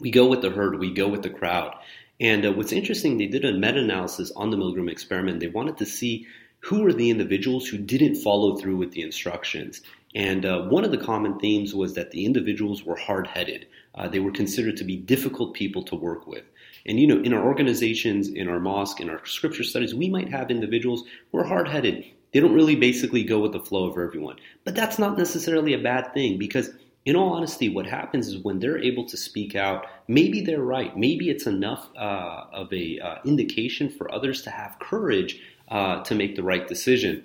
We 0.01 0.11
go 0.11 0.27
with 0.27 0.43
the 0.43 0.51
herd, 0.51 0.79
we 0.79 0.93
go 0.93 1.09
with 1.09 1.23
the 1.23 1.31
crowd. 1.31 1.75
And 2.19 2.47
uh, 2.47 2.53
what's 2.53 2.73
interesting, 2.73 3.19
they 3.19 3.27
did 3.27 3.45
a 3.45 3.53
meta-analysis 3.53 4.33
on 4.37 4.51
the 4.51 4.57
Milgram 4.57 4.91
experiment. 4.91 5.41
They 5.41 5.49
wanted 5.49 5.77
to 5.79 5.87
see 5.87 6.27
who 6.61 6.83
were 6.83 6.93
the 6.93 7.11
individuals 7.11 7.69
who 7.69 7.79
didn't 7.79 8.17
follow 8.17 8.57
through 8.57 8.77
with 8.77 8.93
the 8.93 9.03
instructions. 9.03 9.83
And 10.17 10.47
uh, 10.47 10.63
one 10.63 10.83
of 10.83 10.93
the 10.93 10.97
common 10.97 11.39
themes 11.39 11.75
was 11.75 11.93
that 11.93 12.11
the 12.11 12.25
individuals 12.25 12.83
were 12.83 12.97
hard 12.97 13.27
headed. 13.27 13.67
Uh, 13.95 14.09
they 14.09 14.19
were 14.19 14.31
considered 14.33 14.79
to 14.79 14.85
be 14.85 14.97
difficult 14.97 15.53
people 15.53 15.83
to 15.85 15.95
work 15.95 16.27
with. 16.27 16.45
And, 16.87 16.99
you 16.99 17.07
know, 17.07 17.21
in 17.21 17.35
our 17.35 17.45
organizations, 17.45 18.29
in 18.29 18.49
our 18.49 18.59
mosque, 18.59 19.01
in 19.01 19.11
our 19.11 19.25
scripture 19.27 19.63
studies, 19.63 19.95
we 19.95 20.09
might 20.09 20.31
have 20.31 20.51
individuals 20.51 21.05
who 21.31 21.39
are 21.39 21.45
hard 21.45 21.69
headed. 21.69 22.03
They 22.33 22.41
don't 22.41 22.55
really 22.55 22.77
basically 22.77 23.25
go 23.25 23.41
with 23.41 23.53
the 23.53 23.61
flow 23.61 23.91
of 23.91 23.99
everyone. 23.99 24.37
But 24.65 24.75
that's 24.75 24.99
not 24.99 25.19
necessarily 25.19 25.75
a 25.75 25.83
bad 25.83 26.15
thing 26.15 26.39
because, 26.39 26.71
in 27.05 27.15
all 27.15 27.35
honesty, 27.35 27.69
what 27.69 27.87
happens 27.87 28.29
is 28.29 28.43
when 28.43 28.59
they're 28.59 28.83
able 28.83 29.05
to 29.09 29.19
speak 29.19 29.55
out, 29.55 29.85
maybe 30.09 30.41
they're 30.41 30.63
right. 30.63 30.97
Maybe 30.97 31.29
it's 31.29 31.47
enough 31.47 31.91
uh, 31.95 32.45
of 32.55 32.73
a 32.73 33.01
uh, 33.01 33.17
indication 33.27 33.91
for 33.91 34.11
others 34.11 34.41
to 34.43 34.51
have 34.51 34.79
courage 34.79 35.43
uh, 35.69 36.03
to 36.05 36.15
make 36.15 36.37
the 36.37 36.43
right 36.43 36.67
decision. 36.67 37.25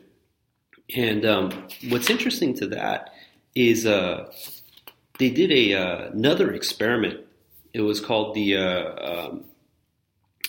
And 0.96 1.26
um, 1.26 1.68
what's 1.90 2.10
interesting 2.10 2.54
to 2.56 2.68
that 2.68 3.14
is 3.56 3.86
uh, 3.86 4.32
they 5.20 5.30
did 5.30 5.52
a 5.52 5.74
uh, 5.74 6.10
another 6.12 6.54
experiment. 6.54 7.22
It 7.74 7.82
was 7.82 8.02
called 8.02 8.36
the 8.36 8.58
uh, 8.58 9.30
um, 9.30 9.46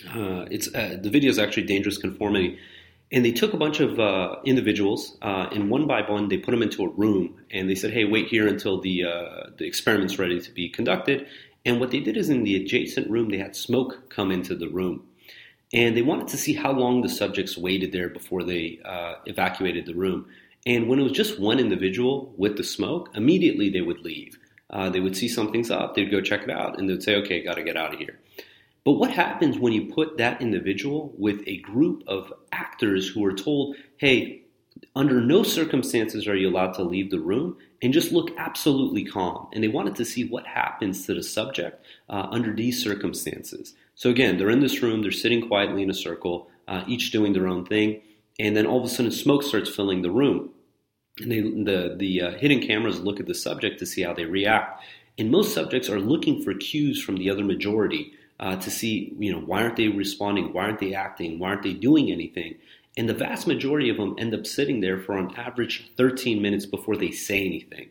uh, 0.09 0.47
it's 0.51 0.75
uh, 0.75 0.99
the 1.01 1.11
video 1.11 1.31
is 1.31 1.39
actually 1.39 1.65
dangerous 1.65 1.99
conformity, 1.99 2.59
And 3.13 3.25
they 3.25 3.31
took 3.33 3.53
a 3.53 3.59
bunch 3.59 3.81
of 3.81 4.01
uh, 4.01 4.37
individuals, 4.45 5.19
and 5.21 5.69
one 5.71 5.87
by 5.87 6.01
one, 6.03 6.29
they 6.29 6.39
put 6.39 6.53
them 6.53 6.63
into 6.63 6.83
a 6.83 6.89
room, 6.89 7.37
and 7.51 7.69
they 7.69 7.75
said, 7.75 7.93
"Hey, 7.93 8.05
wait 8.05 8.29
here 8.29 8.49
until 8.49 8.81
the 8.81 9.05
the 9.59 9.67
experiment's 9.67 10.19
ready 10.19 10.41
to 10.41 10.51
be 10.51 10.69
conducted." 10.71 11.27
And 11.65 11.79
what 11.79 11.91
they 11.91 12.01
did 12.01 12.17
is, 12.17 12.31
in 12.31 12.43
the 12.43 12.57
adjacent 12.57 13.09
room, 13.11 13.29
they 13.29 13.39
had 13.39 13.55
smoke 13.55 14.09
come 14.09 14.33
into 14.33 14.55
the 14.57 14.69
room, 14.69 15.05
and 15.73 15.97
they 15.97 16.03
wanted 16.03 16.29
to 16.29 16.37
see 16.37 16.55
how 16.55 16.73
long 16.73 17.03
the 17.03 17.09
subjects 17.09 17.57
waited 17.57 17.93
there 17.93 18.09
before 18.09 18.43
they 18.43 18.81
uh, 18.85 19.15
evacuated 19.27 19.87
the 19.87 19.95
room. 19.95 20.27
And 20.67 20.89
when 20.89 20.99
it 20.99 21.03
was 21.03 21.13
just 21.13 21.41
one 21.41 21.59
individual 21.59 22.33
with 22.37 22.57
the 22.57 22.65
smoke, 22.65 23.11
immediately 23.15 23.69
they 23.71 23.81
would 23.81 24.01
leave. 24.01 24.39
Uh, 24.71 24.89
they 24.89 25.01
would 25.01 25.17
see 25.17 25.29
something's 25.29 25.71
up, 25.71 25.95
they'd 25.95 26.11
go 26.11 26.21
check 26.21 26.43
it 26.43 26.51
out, 26.51 26.79
and 26.79 26.89
they'd 26.89 27.03
say, 27.03 27.17
"Okay, 27.17 27.43
got 27.43 27.57
to 27.57 27.63
get 27.63 27.77
out 27.77 27.93
of 27.93 27.99
here." 27.99 28.19
But 28.85 28.93
what 28.93 29.11
happens 29.11 29.59
when 29.59 29.73
you 29.73 29.93
put 29.93 30.19
that 30.19 30.43
individual 30.43 31.15
with 31.17 31.43
a 31.47 31.59
group 31.59 32.03
of 32.07 32.33
actors 32.51 33.09
who 33.09 33.25
are 33.25 33.33
told, 33.33 33.77
hey, 33.97 34.42
under 34.95 35.21
no 35.21 35.43
circumstances 35.43 36.29
are 36.29 36.37
you 36.37 36.49
allowed 36.49 36.73
to 36.75 36.83
leave 36.83 37.11
the 37.11 37.21
room 37.21 37.57
and 37.81 37.93
just 37.93 38.13
look 38.13 38.31
absolutely 38.37 39.05
calm. 39.05 39.49
And 39.53 39.63
they 39.63 39.69
wanted 39.69 39.97
to 39.97 40.05
see 40.05 40.25
what 40.25 40.47
happens 40.47 41.07
to 41.07 41.15
the 41.15 41.23
subject 41.23 41.85
uh, 42.09 42.29
under 42.31 42.55
these 42.55 42.83
circumstances. 42.83 43.75
So 43.95 44.11
again, 44.11 44.39
they're 44.39 44.51
in 44.51 44.61
this 44.61 44.83
room, 44.83 45.03
they're 45.03 45.11
sitting 45.11 45.47
quietly 45.49 45.83
in 45.83 45.91
a 45.91 45.95
circle, 45.95 46.49
uh, 46.69 46.85
each 46.87 47.11
doing 47.11 47.33
their 47.33 47.49
own 47.49 47.65
thing, 47.65 48.03
and 48.39 48.57
then 48.57 48.67
all 48.67 48.79
of 48.79 48.85
a 48.85 48.89
sudden 48.89 49.13
smoke 49.13 49.43
starts 49.43 49.75
filling 49.75 50.03
the 50.03 50.11
room. 50.11 50.51
And 51.19 51.31
they, 51.31 51.41
the, 51.41 51.95
the 51.97 52.23
uh, 52.23 52.31
hidden 52.33 52.61
cameras 52.67 53.01
look 53.01 53.21
at 53.21 53.27
the 53.27 53.35
subject 53.35 53.79
to 53.81 53.87
see 53.87 54.03
how 54.03 54.15
they 54.15 54.25
react. 54.25 54.83
And 55.19 55.31
most 55.31 55.53
subjects 55.53 55.91
are 55.91 56.01
looking 56.01 56.43
for 56.43 56.55
cues 56.55 57.03
from 57.03 57.17
the 57.17 57.31
other 57.31 57.45
majority 57.45 58.15
uh, 58.41 58.57
to 58.57 58.71
see, 58.71 59.15
you 59.19 59.33
know, 59.33 59.41
why 59.41 59.63
aren't 59.63 59.77
they 59.77 59.89
responding? 59.89 60.53
Why 60.53 60.65
aren't 60.65 60.81
they 60.81 60.95
acting? 60.95 61.39
Why 61.39 61.51
aren't 61.51 61.63
they 61.63 61.75
doing 61.75 62.11
anything? 62.11 62.57
And 62.97 63.09
the 63.09 63.15
vast 63.15 63.47
majority 63.47 63.89
of 63.89 63.97
them 63.97 64.15
end 64.19 64.35
up 64.35 64.47
sitting 64.47 64.81
there 64.81 64.99
for 64.99 65.17
on 65.17 65.35
average 65.37 65.91
13 65.97 66.43
minutes 66.43 66.67
before 66.67 66.97
they 66.97 67.11
say 67.11 67.45
anything. 67.45 67.89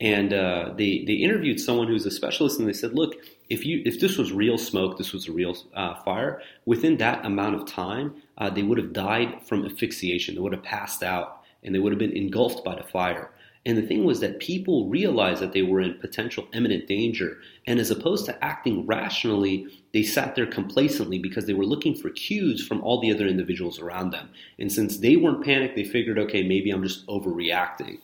And 0.00 0.32
uh, 0.32 0.74
they 0.76 1.04
they 1.04 1.14
interviewed 1.14 1.58
someone 1.58 1.88
who's 1.88 2.06
a 2.06 2.10
specialist, 2.10 2.60
and 2.60 2.68
they 2.68 2.72
said, 2.72 2.94
look, 2.94 3.16
if 3.48 3.66
you 3.66 3.82
if 3.84 3.98
this 3.98 4.16
was 4.16 4.32
real 4.32 4.56
smoke, 4.56 4.96
this 4.96 5.12
was 5.12 5.26
a 5.26 5.32
real 5.32 5.56
uh, 5.74 5.96
fire. 6.02 6.40
Within 6.66 6.98
that 6.98 7.26
amount 7.26 7.56
of 7.56 7.66
time, 7.66 8.14
uh, 8.38 8.48
they 8.48 8.62
would 8.62 8.78
have 8.78 8.92
died 8.92 9.44
from 9.44 9.64
asphyxiation. 9.66 10.36
They 10.36 10.40
would 10.40 10.52
have 10.52 10.62
passed 10.62 11.02
out, 11.02 11.42
and 11.64 11.74
they 11.74 11.80
would 11.80 11.90
have 11.90 11.98
been 11.98 12.16
engulfed 12.16 12.64
by 12.64 12.76
the 12.76 12.84
fire. 12.84 13.32
And 13.68 13.76
the 13.76 13.82
thing 13.82 14.04
was 14.04 14.20
that 14.20 14.40
people 14.40 14.88
realized 14.88 15.42
that 15.42 15.52
they 15.52 15.60
were 15.60 15.82
in 15.82 15.98
potential 15.98 16.48
imminent 16.54 16.86
danger. 16.88 17.36
And 17.66 17.78
as 17.78 17.90
opposed 17.90 18.24
to 18.24 18.42
acting 18.42 18.86
rationally, 18.86 19.66
they 19.92 20.02
sat 20.02 20.34
there 20.34 20.46
complacently 20.46 21.18
because 21.18 21.44
they 21.44 21.52
were 21.52 21.66
looking 21.66 21.94
for 21.94 22.08
cues 22.08 22.66
from 22.66 22.80
all 22.80 22.98
the 22.98 23.12
other 23.12 23.26
individuals 23.26 23.78
around 23.78 24.10
them. 24.10 24.30
And 24.58 24.72
since 24.72 24.96
they 24.96 25.16
weren't 25.16 25.44
panicked, 25.44 25.76
they 25.76 25.84
figured, 25.84 26.18
okay, 26.18 26.42
maybe 26.42 26.70
I'm 26.70 26.82
just 26.82 27.06
overreacting. 27.08 27.98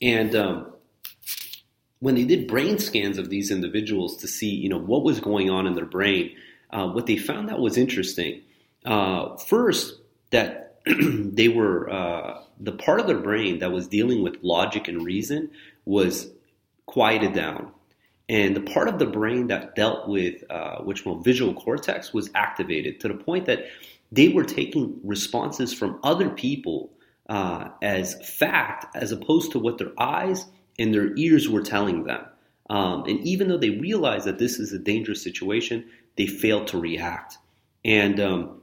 And 0.00 0.34
um, 0.34 0.72
when 1.98 2.14
they 2.14 2.24
did 2.24 2.48
brain 2.48 2.78
scans 2.78 3.18
of 3.18 3.28
these 3.28 3.50
individuals 3.50 4.16
to 4.22 4.26
see, 4.26 4.48
you 4.48 4.70
know, 4.70 4.80
what 4.80 5.04
was 5.04 5.20
going 5.20 5.50
on 5.50 5.66
in 5.66 5.74
their 5.74 5.84
brain, 5.84 6.34
uh, 6.70 6.88
what 6.88 7.04
they 7.04 7.18
found 7.18 7.50
out 7.50 7.60
was 7.60 7.76
interesting. 7.76 8.40
Uh, 8.86 9.36
first, 9.36 10.00
that 10.30 10.80
they 10.86 11.48
were 11.48 11.90
uh, 11.90 12.42
the 12.60 12.72
part 12.72 13.00
of 13.00 13.06
their 13.06 13.18
brain 13.18 13.58
that 13.58 13.72
was 13.72 13.88
dealing 13.88 14.22
with 14.22 14.36
logic 14.42 14.88
and 14.88 15.04
reason 15.04 15.50
was 15.84 16.30
quieted 16.86 17.32
down, 17.32 17.72
and 18.28 18.54
the 18.54 18.60
part 18.60 18.88
of 18.88 18.98
the 18.98 19.06
brain 19.06 19.48
that 19.48 19.74
dealt 19.74 20.08
with 20.08 20.44
uh, 20.50 20.78
which 20.82 21.04
one 21.04 21.22
visual 21.22 21.54
cortex 21.54 22.12
was 22.12 22.30
activated 22.34 23.00
to 23.00 23.08
the 23.08 23.14
point 23.14 23.46
that 23.46 23.64
they 24.12 24.28
were 24.28 24.44
taking 24.44 25.00
responses 25.02 25.72
from 25.72 25.98
other 26.02 26.30
people 26.30 26.92
uh, 27.28 27.68
as 27.80 28.14
fact 28.38 28.94
as 28.94 29.12
opposed 29.12 29.52
to 29.52 29.58
what 29.58 29.78
their 29.78 29.92
eyes 29.98 30.46
and 30.78 30.92
their 30.92 31.16
ears 31.16 31.48
were 31.48 31.62
telling 31.62 32.04
them. 32.04 32.24
Um, 32.68 33.04
and 33.06 33.20
even 33.20 33.48
though 33.48 33.58
they 33.58 33.70
realized 33.70 34.26
that 34.26 34.38
this 34.38 34.58
is 34.58 34.72
a 34.72 34.78
dangerous 34.78 35.22
situation, 35.22 35.88
they 36.16 36.26
failed 36.26 36.68
to 36.68 36.80
react. 36.80 37.38
And 37.84 38.20
um, 38.20 38.62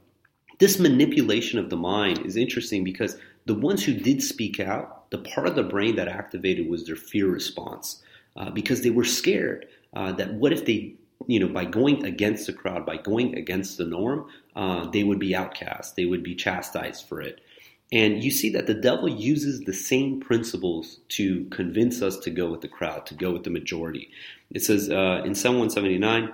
this 0.58 0.78
manipulation 0.78 1.58
of 1.58 1.70
the 1.70 1.76
mind 1.76 2.24
is 2.24 2.36
interesting 2.36 2.84
because 2.84 3.16
the 3.46 3.54
ones 3.54 3.84
who 3.84 3.94
did 3.94 4.22
speak 4.22 4.60
out, 4.60 5.10
the 5.10 5.18
part 5.18 5.46
of 5.46 5.54
the 5.54 5.62
brain 5.62 5.96
that 5.96 6.08
activated 6.08 6.68
was 6.68 6.86
their 6.86 6.96
fear 6.96 7.26
response 7.28 8.02
uh, 8.36 8.50
because 8.50 8.82
they 8.82 8.90
were 8.90 9.04
scared 9.04 9.66
uh, 9.94 10.12
that 10.12 10.34
what 10.34 10.52
if 10.52 10.64
they, 10.66 10.94
you 11.26 11.40
know, 11.40 11.48
by 11.48 11.64
going 11.64 12.04
against 12.04 12.46
the 12.46 12.52
crowd, 12.52 12.84
by 12.84 12.96
going 12.96 13.36
against 13.36 13.78
the 13.78 13.84
norm, 13.84 14.26
uh, 14.54 14.88
they 14.90 15.02
would 15.02 15.18
be 15.18 15.34
outcast, 15.34 15.96
they 15.96 16.04
would 16.04 16.22
be 16.22 16.34
chastised 16.34 17.06
for 17.06 17.20
it. 17.20 17.40
And 17.90 18.22
you 18.22 18.30
see 18.30 18.50
that 18.50 18.66
the 18.66 18.74
devil 18.74 19.08
uses 19.08 19.60
the 19.60 19.72
same 19.72 20.20
principles 20.20 20.98
to 21.10 21.46
convince 21.46 22.02
us 22.02 22.18
to 22.18 22.30
go 22.30 22.50
with 22.50 22.60
the 22.60 22.68
crowd, 22.68 23.06
to 23.06 23.14
go 23.14 23.32
with 23.32 23.44
the 23.44 23.50
majority. 23.50 24.10
It 24.50 24.62
says 24.62 24.90
uh, 24.90 25.22
in 25.24 25.34
Psalm 25.34 25.58
179, 25.58 26.32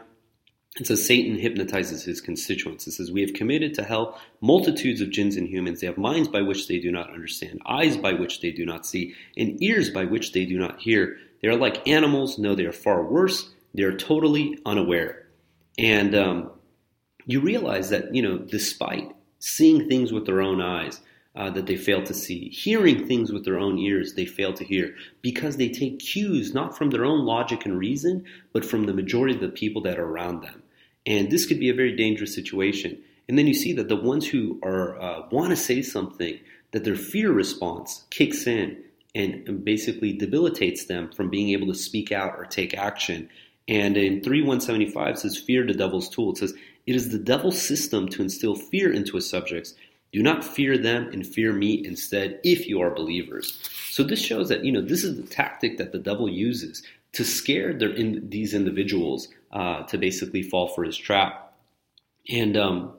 it 0.77 0.89
says 0.89 1.07
Satan 1.07 1.39
hypnotizes 1.39 2.03
his 2.03 2.21
constituents. 2.21 2.89
It 2.89 2.93
says, 2.93 3.13
We 3.13 3.21
have 3.21 3.33
committed 3.33 3.75
to 3.75 3.85
hell 3.85 4.21
multitudes 4.41 5.01
of 5.01 5.11
jinns 5.11 5.37
and 5.37 5.49
humans. 5.49 5.81
They 5.81 5.87
have 5.87 5.99
minds 5.99 6.27
by 6.27 6.43
which 6.43 6.67
they 6.67 6.81
do 6.81 6.91
not 6.91 7.13
understand, 7.13 7.61
eyes 7.65 7.97
by 7.97 8.15
which 8.15 8.41
they 8.41 8.51
do 8.51 8.67
not 8.67 8.85
see, 8.85 9.15
and 9.37 9.63
ears 9.63 9.91
by 9.91 10.05
which 10.05 10.33
they 10.33 10.45
do 10.45 10.59
not 10.59 10.81
hear. 10.81 11.17
They 11.43 11.49
are 11.49 11.57
like 11.57 11.87
animals. 11.87 12.39
No, 12.39 12.57
they 12.57 12.65
are 12.65 12.73
far 12.73 13.05
worse. 13.05 13.51
They 13.73 13.85
are 13.85 13.97
totally 13.97 14.59
unaware. 14.67 15.29
And 15.79 16.15
um, 16.15 16.51
you 17.25 17.41
realize 17.41 17.91
that, 17.91 18.13
you 18.13 18.23
know, 18.23 18.39
despite 18.39 19.15
seeing 19.39 19.89
things 19.89 20.13
with 20.13 20.27
their 20.27 20.43
own 20.43 20.61
eyes, 20.61 21.01
uh, 21.37 21.51
that 21.51 21.67
they 21.67 21.77
fail 21.77 22.03
to 22.05 22.15
see, 22.15 22.49
hearing 22.49 23.07
things 23.07 23.33
with 23.33 23.45
their 23.45 23.59
own 23.59 23.77
ears 23.79 24.15
they 24.15 24.25
fail 24.25 24.53
to 24.53 24.65
hear, 24.65 24.95
because 25.21 25.57
they 25.57 25.69
take 25.69 25.99
cues 25.99 26.55
not 26.55 26.77
from 26.77 26.91
their 26.91 27.05
own 27.05 27.25
logic 27.25 27.65
and 27.65 27.79
reason, 27.79 28.25
but 28.53 28.65
from 28.65 28.85
the 28.87 28.95
majority 28.95 29.35
of 29.35 29.41
the 29.41 29.49
people 29.49 29.83
that 29.83 29.99
are 29.99 30.07
around 30.07 30.43
them. 30.43 30.63
And 31.07 31.31
this 31.31 31.47
could 31.47 31.61
be 31.61 31.71
a 31.71 31.75
very 31.75 31.95
dangerous 31.97 32.35
situation. 32.35 32.99
And 33.29 33.39
then 33.39 33.47
you 33.47 33.55
see 33.55 33.73
that 33.75 33.89
the 33.89 33.97
ones 33.97 34.27
who 34.27 34.59
are 34.63 35.01
uh, 35.01 35.27
want 35.31 35.51
to 35.51 35.57
say 35.57 35.83
something, 35.83 36.39
that 36.73 36.85
their 36.85 36.97
fear 36.97 37.33
response 37.33 38.05
kicks 38.11 38.47
in 38.47 38.83
and 39.15 39.65
basically 39.65 40.13
debilitates 40.13 40.87
them 40.87 41.11
from 41.13 41.31
being 41.31 41.51
able 41.51 41.69
to 41.69 41.75
speak 41.75 42.11
out 42.11 42.35
or 42.37 42.45
take 42.45 42.75
action. 42.77 43.29
And 43.69 43.97
in 43.97 44.23
3175 44.23 45.19
says, 45.19 45.39
Fear 45.39 45.67
the 45.67 45.75
devil's 45.75 46.09
tool. 46.09 46.33
It 46.33 46.39
says, 46.39 46.55
It 46.87 46.97
is 46.97 47.11
the 47.11 47.19
devil's 47.19 47.61
system 47.61 48.09
to 48.09 48.23
instill 48.23 48.57
fear 48.57 48.93
into 48.93 49.17
his 49.17 49.29
subjects. 49.29 49.75
Do 50.13 50.23
not 50.23 50.45
fear 50.45 50.79
them 50.79 51.09
and 51.13 51.27
fear 51.27 51.53
me 51.53 51.85
instead 51.85 52.39
if 52.45 52.69
you 52.69 52.81
are 52.81 52.95
believers. 52.95 53.59
So 53.91 54.05
this 54.05 54.21
shows 54.21 54.49
that, 54.49 54.65
you 54.65 54.71
know, 54.71 54.81
this 54.81 55.03
is 55.03 55.17
the 55.17 55.29
tactic 55.29 55.79
that 55.79 55.93
the 55.93 55.99
devil 55.99 56.29
uses 56.29 56.83
to 57.15 57.25
scare 57.25 57.73
their 57.73 57.91
in, 57.91 58.29
these 58.29 58.55
individuals 58.55 59.29
uh, 59.53 59.83
to 59.85 59.99
basically 59.99 60.43
fall 60.43 60.69
for 60.69 60.85
his 60.85 60.97
trap. 60.97 61.55
And 62.29 62.57
um, 62.57 62.95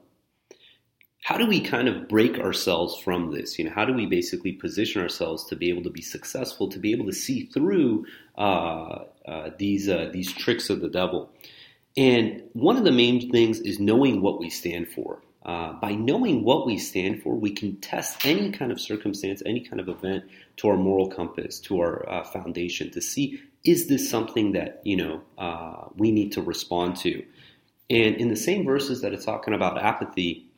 how 1.24 1.38
do 1.38 1.48
we 1.48 1.60
kind 1.60 1.88
of 1.88 2.08
break 2.08 2.38
ourselves 2.38 2.98
from 2.98 3.32
this? 3.32 3.58
You 3.58 3.66
know, 3.66 3.72
how 3.72 3.86
do 3.86 3.94
we 3.94 4.06
basically 4.06 4.52
position 4.52 5.02
ourselves 5.02 5.46
to 5.46 5.56
be 5.56 5.70
able 5.70 5.84
to 5.84 5.90
be 5.90 6.02
successful, 6.02 6.70
to 6.70 6.80
be 6.80 6.92
able 6.92 7.06
to 7.08 7.14
see 7.14 7.48
through 7.48 8.06
uh, 8.38 9.06
uh, 9.28 9.50
these 9.58 9.90
uh, 9.90 10.10
these 10.14 10.32
tricks 10.32 10.70
of 10.70 10.82
the 10.82 10.90
devil? 10.90 11.32
And 11.98 12.44
one 12.54 12.78
of 12.78 12.84
the 12.84 12.92
main 12.92 13.32
things 13.32 13.60
is 13.60 13.80
knowing 13.80 14.22
what 14.22 14.40
we 14.40 14.50
stand 14.50 14.90
for. 14.90 15.22
Uh, 15.46 15.74
by 15.74 15.94
knowing 15.94 16.44
what 16.44 16.66
we 16.66 16.76
stand 16.76 17.22
for, 17.22 17.36
we 17.36 17.52
can 17.52 17.76
test 17.78 18.26
any 18.26 18.52
kind 18.52 18.72
of 18.72 18.82
circumstance, 18.82 19.44
any 19.46 19.60
kind 19.60 19.80
of 19.80 19.88
event 19.88 20.24
to 20.58 20.68
our 20.68 20.76
moral 20.76 21.08
compass, 21.08 21.60
to 21.60 21.80
our 21.80 22.10
uh, 22.10 22.24
foundation, 22.24 22.90
to 22.90 23.00
see 23.00 23.40
is 23.64 23.88
this 23.88 24.10
something 24.10 24.54
that 24.54 24.82
you 24.84 24.98
know 24.98 25.22
uh, 25.38 25.86
we 25.96 26.12
need 26.12 26.32
to 26.32 26.42
respond 26.42 26.96
to. 26.96 27.24
And 27.92 28.16
in 28.16 28.30
the 28.30 28.36
same 28.36 28.66
verses 28.66 29.02
that 29.02 29.14
it's 29.14 29.26
talking 29.26 29.54
about 29.54 29.78
apathy, 29.78 30.50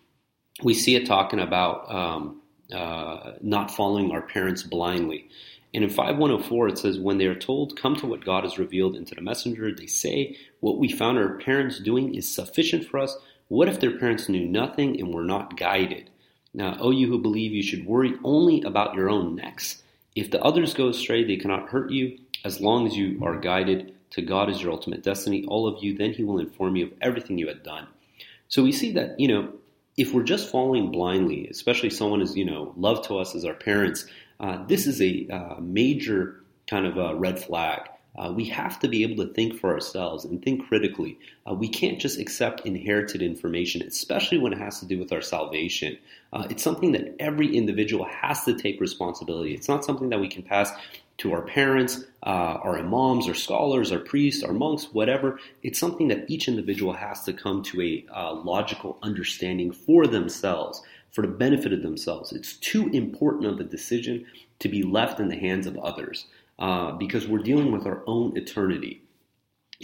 we 0.63 0.73
see 0.73 0.95
it 0.95 1.05
talking 1.05 1.39
about 1.39 1.93
um, 1.93 2.41
uh, 2.73 3.33
not 3.41 3.71
following 3.71 4.11
our 4.11 4.21
parents 4.21 4.63
blindly. 4.63 5.27
And 5.73 5.83
in 5.83 5.89
5104, 5.89 6.69
it 6.69 6.77
says, 6.77 6.97
When 6.97 7.17
they 7.17 7.25
are 7.25 7.35
told, 7.35 7.77
Come 7.77 7.97
to 7.97 8.07
what 8.07 8.23
God 8.23 8.45
has 8.45 8.57
revealed 8.57 8.95
into 8.95 9.15
the 9.15 9.21
messenger, 9.21 9.73
they 9.75 9.85
say, 9.85 10.37
What 10.61 10.77
we 10.77 10.89
found 10.89 11.17
our 11.17 11.37
parents 11.37 11.79
doing 11.79 12.15
is 12.15 12.33
sufficient 12.33 12.85
for 12.85 12.99
us 12.99 13.17
what 13.47 13.69
if 13.69 13.79
their 13.79 13.97
parents 13.97 14.27
knew 14.27 14.45
nothing 14.45 14.99
and 14.99 15.13
were 15.13 15.23
not 15.23 15.57
guided? 15.57 16.09
Now, 16.53 16.77
O 16.79 16.91
you 16.91 17.07
who 17.07 17.19
believe, 17.19 17.53
you 17.53 17.63
should 17.63 17.85
worry 17.85 18.13
only 18.23 18.61
about 18.61 18.95
your 18.95 19.09
own 19.09 19.35
necks. 19.35 19.83
If 20.15 20.31
the 20.31 20.41
others 20.41 20.73
go 20.73 20.89
astray, 20.89 21.23
they 21.23 21.37
cannot 21.37 21.69
hurt 21.69 21.91
you 21.91 22.17
as 22.43 22.59
long 22.59 22.87
as 22.87 22.97
you 22.97 23.19
are 23.23 23.39
guided 23.39 23.93
to 24.11 24.21
God 24.21 24.49
as 24.49 24.61
your 24.61 24.71
ultimate 24.71 25.03
destiny. 25.03 25.45
All 25.45 25.67
of 25.67 25.83
you, 25.83 25.95
then 25.95 26.13
He 26.13 26.23
will 26.23 26.39
inform 26.39 26.75
you 26.75 26.87
of 26.87 26.93
everything 27.01 27.37
you 27.37 27.47
had 27.47 27.63
done. 27.63 27.87
So 28.49 28.63
we 28.63 28.71
see 28.71 28.93
that, 28.93 29.19
you 29.19 29.27
know, 29.27 29.53
if 29.97 30.13
we're 30.13 30.23
just 30.23 30.51
following 30.51 30.91
blindly, 30.91 31.47
especially 31.49 31.89
someone 31.89 32.21
as, 32.21 32.35
you 32.35 32.45
know, 32.45 32.73
loved 32.75 33.05
to 33.05 33.17
us 33.17 33.35
as 33.35 33.45
our 33.45 33.53
parents, 33.53 34.05
uh, 34.39 34.65
this 34.65 34.87
is 34.87 35.01
a 35.01 35.27
uh, 35.29 35.55
major 35.59 36.43
kind 36.67 36.85
of 36.85 36.97
a 36.97 37.15
red 37.15 37.39
flag 37.39 37.89
Uh, 38.17 38.31
we 38.35 38.45
have 38.45 38.79
to 38.79 38.87
be 38.87 39.03
able 39.03 39.23
to 39.25 39.31
think 39.33 39.59
for 39.59 39.71
ourselves 39.71 40.25
and 40.25 40.41
think 40.41 40.67
critically. 40.67 41.19
Uh, 41.47 41.53
we 41.53 41.69
can't 41.69 41.99
just 41.99 42.19
accept 42.19 42.65
inherited 42.65 43.21
information, 43.21 43.81
especially 43.83 44.37
when 44.37 44.51
it 44.51 44.59
has 44.59 44.79
to 44.79 44.85
do 44.85 44.97
with 44.97 45.11
our 45.11 45.21
salvation. 45.21 45.97
Uh, 46.33 46.47
it's 46.49 46.63
something 46.63 46.91
that 46.93 47.15
every 47.19 47.55
individual 47.55 48.05
has 48.05 48.43
to 48.43 48.53
take 48.55 48.81
responsibility. 48.81 49.53
It's 49.53 49.69
not 49.69 49.85
something 49.85 50.09
that 50.09 50.19
we 50.19 50.27
can 50.27 50.41
pass 50.41 50.71
to 51.19 51.33
our 51.33 51.41
parents, 51.41 52.03
uh, 52.23 52.59
our 52.61 52.77
imams, 52.77 53.27
our 53.27 53.33
scholars, 53.33 53.91
our 53.91 53.99
priests, 53.99 54.43
our 54.43 54.53
monks, 54.53 54.85
whatever. 54.93 55.39
It's 55.63 55.79
something 55.79 56.07
that 56.09 56.29
each 56.29 56.47
individual 56.47 56.93
has 56.93 57.23
to 57.23 57.33
come 57.33 57.63
to 57.63 57.81
a 57.81 58.05
uh, 58.13 58.33
logical 58.33 58.97
understanding 59.01 59.71
for 59.71 60.05
themselves, 60.05 60.81
for 61.11 61.23
the 61.23 61.27
benefit 61.27 61.73
of 61.73 61.81
themselves. 61.81 62.31
It's 62.33 62.53
too 62.53 62.89
important 62.89 63.45
of 63.45 63.59
a 63.59 63.63
decision 63.63 64.25
to 64.59 64.69
be 64.69 64.83
left 64.83 65.19
in 65.19 65.29
the 65.29 65.35
hands 65.35 65.67
of 65.67 65.77
others 65.77 66.25
uh, 66.59 66.91
because 66.93 67.27
we're 67.27 67.39
dealing 67.39 67.71
with 67.71 67.85
our 67.85 68.03
own 68.07 68.35
eternity. 68.37 69.01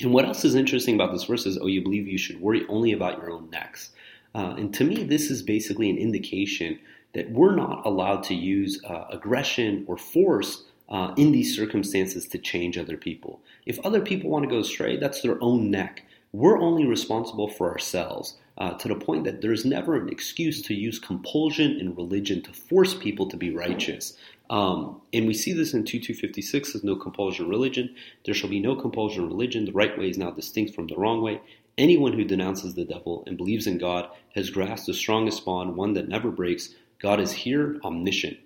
And 0.01 0.11
what 0.11 0.25
else 0.25 0.43
is 0.43 0.55
interesting 0.55 0.95
about 0.95 1.11
this 1.11 1.25
verse 1.25 1.45
is, 1.45 1.57
oh, 1.57 1.67
you 1.67 1.83
believe 1.83 2.07
you 2.07 2.17
should 2.17 2.41
worry 2.41 2.65
only 2.67 2.91
about 2.91 3.17
your 3.19 3.31
own 3.31 3.49
necks. 3.51 3.91
Uh, 4.33 4.55
and 4.57 4.73
to 4.73 4.83
me, 4.83 5.03
this 5.03 5.29
is 5.29 5.43
basically 5.43 5.89
an 5.89 5.97
indication 5.97 6.79
that 7.13 7.29
we're 7.31 7.55
not 7.55 7.85
allowed 7.85 8.23
to 8.23 8.33
use 8.33 8.81
uh, 8.85 9.05
aggression 9.11 9.85
or 9.87 9.97
force 9.97 10.63
uh, 10.89 11.13
in 11.15 11.31
these 11.31 11.55
circumstances 11.55 12.27
to 12.27 12.37
change 12.37 12.77
other 12.77 12.97
people. 12.97 13.41
If 13.65 13.79
other 13.79 14.01
people 14.01 14.29
want 14.29 14.43
to 14.43 14.49
go 14.49 14.59
astray, 14.59 14.97
that's 14.97 15.21
their 15.21 15.41
own 15.43 15.69
neck. 15.69 16.03
We're 16.33 16.59
only 16.59 16.87
responsible 16.87 17.47
for 17.47 17.71
ourselves 17.71 18.37
uh, 18.57 18.73
to 18.79 18.87
the 18.87 18.95
point 18.95 19.23
that 19.25 19.41
there's 19.41 19.65
never 19.65 19.95
an 19.95 20.09
excuse 20.09 20.63
to 20.63 20.73
use 20.73 20.97
compulsion 20.97 21.79
in 21.79 21.93
religion 21.95 22.41
to 22.41 22.51
force 22.51 22.95
people 22.95 23.27
to 23.29 23.37
be 23.37 23.55
righteous. 23.55 24.17
Um, 24.49 24.99
and 25.13 25.27
we 25.27 25.35
see 25.35 25.53
this 25.53 25.75
in 25.75 25.85
2256 25.85 26.75
as 26.75 26.83
no 26.83 26.95
compulsion 26.95 27.45
in 27.45 27.51
religion. 27.51 27.95
There 28.25 28.33
shall 28.33 28.49
be 28.49 28.59
no 28.59 28.75
compulsion 28.75 29.27
religion. 29.27 29.65
The 29.65 29.73
right 29.73 29.95
way 29.97 30.09
is 30.09 30.17
now 30.17 30.31
distinct 30.31 30.73
from 30.73 30.87
the 30.87 30.95
wrong 30.95 31.21
way. 31.21 31.39
Anyone 31.77 32.13
who 32.13 32.23
denounces 32.23 32.73
the 32.73 32.85
devil 32.85 33.23
and 33.27 33.37
believes 33.37 33.67
in 33.67 33.77
God 33.77 34.09
has 34.33 34.49
grasped 34.49 34.87
the 34.87 34.93
strongest 34.95 35.45
bond, 35.45 35.75
one 35.75 35.93
that 35.93 36.09
never 36.09 36.31
breaks. 36.31 36.69
God 36.99 37.19
is 37.19 37.31
here, 37.31 37.79
omniscient. 37.83 38.37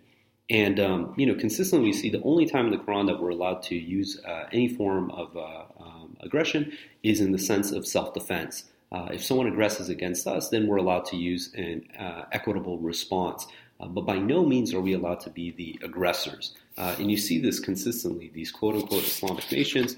And 0.49 0.79
um, 0.79 1.13
you 1.17 1.25
know, 1.25 1.35
consistently, 1.35 1.89
we 1.89 1.93
see 1.93 2.09
the 2.09 2.23
only 2.23 2.45
time 2.45 2.65
in 2.65 2.71
the 2.71 2.77
Quran 2.77 3.07
that 3.07 3.21
we're 3.21 3.29
allowed 3.29 3.63
to 3.63 3.75
use 3.75 4.19
uh, 4.25 4.45
any 4.51 4.69
form 4.69 5.11
of 5.11 5.35
uh, 5.35 5.63
um, 5.79 5.96
aggression 6.21 6.71
is 7.03 7.21
in 7.21 7.31
the 7.31 7.39
sense 7.39 7.71
of 7.71 7.87
self-defense. 7.87 8.65
Uh, 8.91 9.09
if 9.11 9.23
someone 9.23 9.47
aggresses 9.47 9.89
against 9.89 10.27
us, 10.27 10.49
then 10.49 10.67
we're 10.67 10.77
allowed 10.77 11.05
to 11.05 11.17
use 11.17 11.51
an 11.55 11.83
uh, 11.99 12.23
equitable 12.31 12.77
response. 12.77 13.45
Uh, 13.79 13.87
but 13.87 14.01
by 14.01 14.17
no 14.17 14.45
means 14.45 14.73
are 14.73 14.81
we 14.81 14.93
allowed 14.93 15.19
to 15.19 15.29
be 15.29 15.51
the 15.51 15.79
aggressors. 15.83 16.55
Uh, 16.77 16.95
and 16.97 17.11
you 17.11 17.17
see 17.17 17.39
this 17.39 17.59
consistently. 17.59 18.31
These 18.33 18.51
quote-unquote 18.51 19.03
Islamic 19.03 19.51
nations 19.51 19.97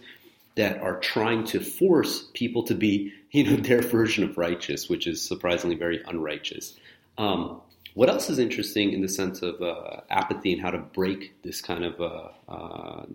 that 0.55 0.81
are 0.81 0.99
trying 0.99 1.45
to 1.45 1.59
force 1.61 2.27
people 2.33 2.63
to 2.63 2.75
be, 2.75 3.13
you 3.31 3.43
know, 3.43 3.55
their 3.61 3.81
version 3.81 4.23
of 4.23 4.37
righteous, 4.37 4.89
which 4.89 5.07
is 5.07 5.21
surprisingly 5.21 5.75
very 5.75 6.01
unrighteous. 6.07 6.75
Um, 7.17 7.61
what 7.93 8.09
else 8.09 8.29
is 8.29 8.39
interesting 8.39 8.91
in 8.91 9.01
the 9.01 9.07
sense 9.07 9.41
of 9.41 9.61
uh, 9.61 10.01
apathy 10.09 10.53
and 10.53 10.61
how 10.61 10.71
to 10.71 10.77
break 10.77 11.41
this 11.43 11.61
kind 11.61 11.83
of 11.83 12.01
uh, 12.47 13.05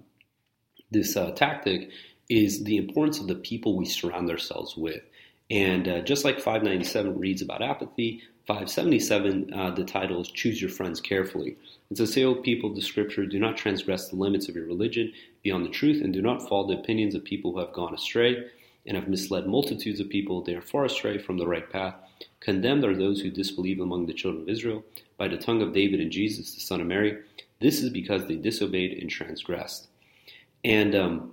this 0.90 1.14
tactic 1.34 1.90
is 2.28 2.64
the 2.64 2.76
importance 2.76 3.20
of 3.20 3.26
the 3.26 3.34
people 3.34 3.76
we 3.76 3.84
surround 3.84 4.30
ourselves 4.30 4.76
with. 4.76 5.02
And 5.50 5.88
uh, 5.88 6.00
just 6.00 6.24
like 6.24 6.36
597 6.36 7.18
reads 7.18 7.42
about 7.42 7.62
apathy, 7.62 8.22
577 8.46 9.52
uh, 9.54 9.70
the 9.70 9.84
title 9.84 10.20
is 10.20 10.28
"Choose 10.28 10.60
Your 10.60 10.70
Friends 10.70 11.00
Carefully." 11.00 11.56
It 11.90 11.98
says, 11.98 12.12
"Say, 12.12 12.24
O 12.24 12.34
people 12.34 12.70
of 12.70 12.76
the 12.76 12.82
Scripture, 12.82 13.26
do 13.26 13.38
not 13.38 13.56
transgress 13.56 14.08
the 14.08 14.16
limits 14.16 14.48
of 14.48 14.56
your 14.56 14.66
religion 14.66 15.12
beyond 15.42 15.64
the 15.64 15.70
truth, 15.70 16.02
and 16.02 16.12
do 16.12 16.22
not 16.22 16.46
follow 16.48 16.68
the 16.68 16.78
opinions 16.78 17.14
of 17.14 17.24
people 17.24 17.52
who 17.52 17.60
have 17.60 17.72
gone 17.72 17.94
astray." 17.94 18.44
and 18.86 18.96
have 18.96 19.08
misled 19.08 19.46
multitudes 19.46 20.00
of 20.00 20.08
people, 20.08 20.42
they 20.42 20.54
are 20.54 20.60
far 20.60 20.84
astray 20.84 21.18
from 21.18 21.38
the 21.38 21.46
right 21.46 21.70
path. 21.70 21.94
Condemned 22.40 22.84
are 22.84 22.96
those 22.96 23.20
who 23.20 23.30
disbelieve 23.30 23.80
among 23.80 24.06
the 24.06 24.12
children 24.12 24.42
of 24.42 24.48
Israel 24.48 24.84
by 25.16 25.28
the 25.28 25.36
tongue 25.36 25.62
of 25.62 25.72
David 25.72 26.00
and 26.00 26.10
Jesus, 26.10 26.54
the 26.54 26.60
son 26.60 26.80
of 26.80 26.86
Mary. 26.86 27.18
This 27.60 27.82
is 27.82 27.90
because 27.90 28.26
they 28.26 28.36
disobeyed 28.36 28.98
and 28.98 29.08
transgressed. 29.08 29.88
And 30.62 30.94
um, 30.94 31.32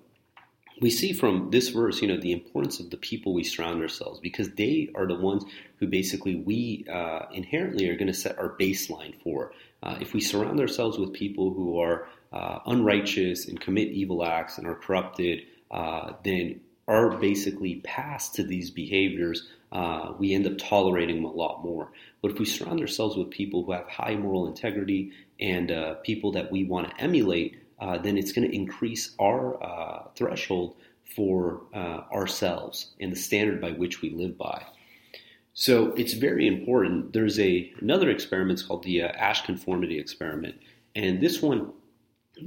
we 0.82 0.90
see 0.90 1.14
from 1.14 1.52
this 1.52 1.70
verse, 1.70 2.02
you 2.02 2.08
know, 2.08 2.18
the 2.18 2.32
importance 2.32 2.80
of 2.80 2.90
the 2.90 2.98
people 2.98 3.34
we 3.34 3.44
surround 3.44 3.82
ourselves 3.82 4.20
because 4.20 4.50
they 4.56 4.90
are 4.96 5.08
the 5.08 5.16
ones 5.16 5.46
who 5.78 5.88
basically 5.88 6.36
we 6.36 6.86
uh, 6.92 7.28
inherently 7.32 7.88
are 7.88 7.96
going 7.96 8.08
to 8.08 8.14
set 8.14 8.38
our 8.40 8.58
baseline 8.60 9.14
for. 9.24 9.54
Uh, 9.84 9.98
if 10.02 10.14
we 10.14 10.20
surround 10.20 10.60
ourselves 10.60 10.98
with 10.98 11.14
people 11.14 11.54
who 11.54 11.80
are 11.80 12.08
uh, 12.34 12.60
unrighteous 12.66 13.48
and 13.48 13.62
commit 13.62 13.90
evil 13.90 14.26
acts 14.26 14.58
and 14.58 14.68
are 14.68 14.76
corrupted, 14.76 15.44
uh, 15.70 16.14
then 16.24 16.60
are 16.88 17.16
basically 17.18 17.76
passed 17.84 18.36
to 18.36 18.44
these 18.44 18.72
behaviors, 18.72 19.48
uh, 19.72 20.14
we 20.18 20.34
end 20.34 20.48
up 20.48 20.58
tolerating 20.58 21.18
them 21.18 21.26
a 21.26 21.32
lot 21.32 21.64
more. 21.64 21.92
But 22.22 22.32
if 22.32 22.40
we 22.40 22.46
surround 22.46 22.82
ourselves 22.82 23.16
with 23.16 23.30
people 23.30 23.64
who 23.64 23.72
have 23.72 23.88
high 23.88 24.16
moral 24.16 24.48
integrity 24.48 25.12
and 25.40 25.72
uh, 25.72 25.94
people 25.96 26.32
that 26.34 26.52
we 26.52 26.66
want 26.66 26.90
to 26.90 27.02
emulate, 27.02 27.61
uh, 27.82 27.98
then 27.98 28.18
it's 28.18 28.32
going 28.32 28.48
to 28.48 28.56
increase 28.56 29.16
our 29.20 29.62
uh, 29.62 30.04
threshold 30.16 30.76
for 31.16 31.64
uh, 31.74 32.02
ourselves 32.14 32.92
and 33.02 33.12
the 33.12 33.18
standard 33.18 33.60
by 33.60 33.72
which 33.72 34.02
we 34.02 34.12
live 34.12 34.38
by. 34.38 34.64
So 35.54 35.88
it's 35.94 36.14
very 36.14 36.48
important. 36.48 37.12
There's 37.12 37.38
a 37.40 37.74
another 37.82 38.10
experiment 38.10 38.60
it's 38.60 38.68
called 38.68 38.84
the 38.84 39.04
uh, 39.04 39.08
Asch 39.10 39.46
conformity 39.46 40.00
experiment, 40.00 40.56
and 40.96 41.20
this 41.20 41.42
one 41.42 41.74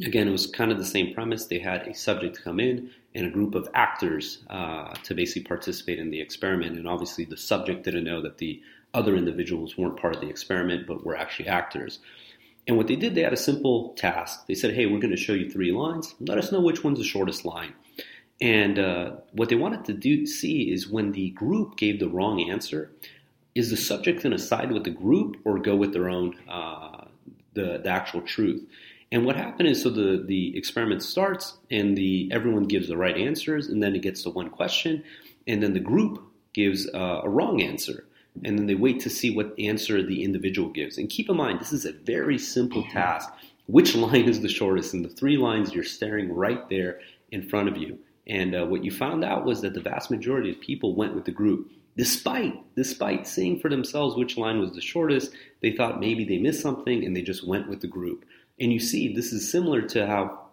again, 0.03 0.29
it 0.29 0.33
was 0.33 0.47
kind 0.47 0.73
of 0.73 0.79
the 0.79 0.85
same 0.85 1.15
premise. 1.15 1.47
They 1.47 1.59
had 1.59 1.87
a 1.87 1.95
subject 1.95 2.43
come 2.43 2.61
in 2.61 2.91
and 3.15 3.27
a 3.27 3.31
group 3.31 3.55
of 3.55 3.69
actors 3.75 4.39
uh, 4.51 4.93
to 5.05 5.15
basically 5.15 5.43
participate 5.43 5.99
in 5.99 6.11
the 6.11 6.21
experiment. 6.21 6.77
And 6.77 6.89
obviously, 6.89 7.25
the 7.25 7.37
subject 7.37 7.85
didn't 7.85 8.05
know 8.05 8.23
that 8.23 8.39
the 8.39 8.63
other 8.93 9.17
individuals 9.17 9.77
weren't 9.77 9.99
part 9.99 10.15
of 10.15 10.21
the 10.21 10.29
experiment, 10.29 10.87
but 10.87 11.05
were 11.05 11.17
actually 11.17 11.49
actors. 11.49 11.99
And 12.67 12.77
what 12.77 12.87
they 12.87 12.97
did, 12.97 13.15
they 13.15 13.23
had 13.23 13.33
a 13.33 13.37
simple 13.37 13.95
task. 13.95 14.47
They 14.47 14.55
said, 14.55 14.75
hey, 14.75 14.87
we're 14.87 14.99
going 14.99 15.11
to 15.11 15.17
show 15.17 15.35
you 15.35 15.51
three 15.51 15.73
lines. 15.73 16.15
Let 16.21 16.39
us 16.39 16.51
know 16.51 16.61
which 16.61 16.83
one's 16.83 16.99
the 16.99 17.05
shortest 17.05 17.45
line. 17.45 17.75
And 18.41 18.79
uh, 18.79 19.13
what 19.33 19.49
they 19.49 19.55
wanted 19.55 19.85
to 19.85 19.93
do 19.93 20.27
see 20.27 20.73
is 20.73 20.89
when 20.89 21.13
the 21.13 21.31
group 21.31 21.77
gave 21.77 22.01
the 22.01 22.09
wrong 22.09 22.51
answer, 22.51 22.91
is 23.55 23.71
the 23.71 23.77
subject 23.77 24.23
going 24.23 24.37
to 24.37 24.43
side 24.43 24.73
with 24.73 24.85
the 24.85 24.91
group 24.91 25.37
or 25.45 25.59
go 25.59 25.77
with 25.77 25.93
their 25.93 26.09
own 26.09 26.35
uh, 26.49 27.05
the, 27.53 27.81
the 27.85 27.91
actual 27.91 28.23
truth? 28.23 28.67
And 29.13 29.25
what 29.25 29.37
happened 29.37 29.69
is, 29.69 29.83
so 29.83 29.91
the, 29.91 30.25
the 30.27 30.57
experiment 30.57 31.03
starts 31.03 31.57
and 31.71 31.97
the 31.97 32.29
everyone 32.33 32.65
gives 32.65 32.89
the 32.89 32.97
right 32.97 33.17
answers, 33.17 33.69
and 33.69 33.81
then 33.81 33.95
it 33.95 34.03
gets 34.03 34.23
to 34.25 34.31
one 34.31 34.51
question, 34.51 35.05
and 35.47 35.63
then 35.63 35.73
the 35.73 35.81
group 35.81 36.21
gives 36.53 36.89
uh, 36.93 37.21
a 37.23 37.29
wrong 37.29 37.63
answer, 37.63 38.07
and 38.43 38.59
then 38.59 38.67
they 38.67 38.75
wait 38.75 39.01
to 39.01 39.11
see 39.11 39.31
what 39.31 39.55
answer 39.59 40.03
the 40.03 40.25
individual 40.25 40.69
gives. 40.71 40.99
And 40.99 41.09
keep 41.09 41.29
in 41.29 41.37
mind, 41.37 41.61
this 41.61 41.73
is 41.73 41.85
a 41.85 41.93
very 41.93 42.39
simple 42.39 42.83
task. 42.93 43.31
Which 43.67 43.95
line 43.95 44.29
is 44.29 44.41
the 44.41 44.49
shortest? 44.49 44.93
And 44.93 45.05
the 45.05 45.09
three 45.09 45.37
lines 45.37 45.73
you're 45.73 45.85
staring 45.85 46.33
right 46.33 46.69
there 46.69 47.01
in 47.31 47.49
front 47.49 47.69
of 47.69 47.77
you. 47.77 47.99
And 48.27 48.55
uh, 48.55 48.67
what 48.67 48.85
you 48.85 48.91
found 48.91 49.25
out 49.25 49.45
was 49.45 49.61
that 49.61 49.75
the 49.75 49.81
vast 49.81 50.11
majority 50.11 50.51
of 50.51 50.61
people 50.61 50.95
went 50.95 51.15
with 51.15 51.27
the 51.27 51.31
group. 51.31 51.71
Despite, 51.97 52.75
despite 52.75 53.27
seeing 53.27 53.61
for 53.61 53.71
themselves 53.71 54.17
which 54.17 54.37
line 54.37 54.59
was 54.59 54.73
the 54.73 54.81
shortest, 54.81 55.33
they 55.63 55.71
thought 55.73 56.01
maybe 56.01 56.25
they 56.25 56.39
missed 56.39 56.61
something 56.61 57.05
and 57.05 57.15
they 57.15 57.23
just 57.23 57.47
went 57.47 57.69
with 57.69 57.81
the 57.81 57.87
group. 57.87 58.25
And 58.59 58.73
you 58.73 58.81
see, 58.81 59.15
this 59.15 59.33
is 59.33 59.51
similar 59.51 59.83
to 59.83 60.07
how 60.07 60.44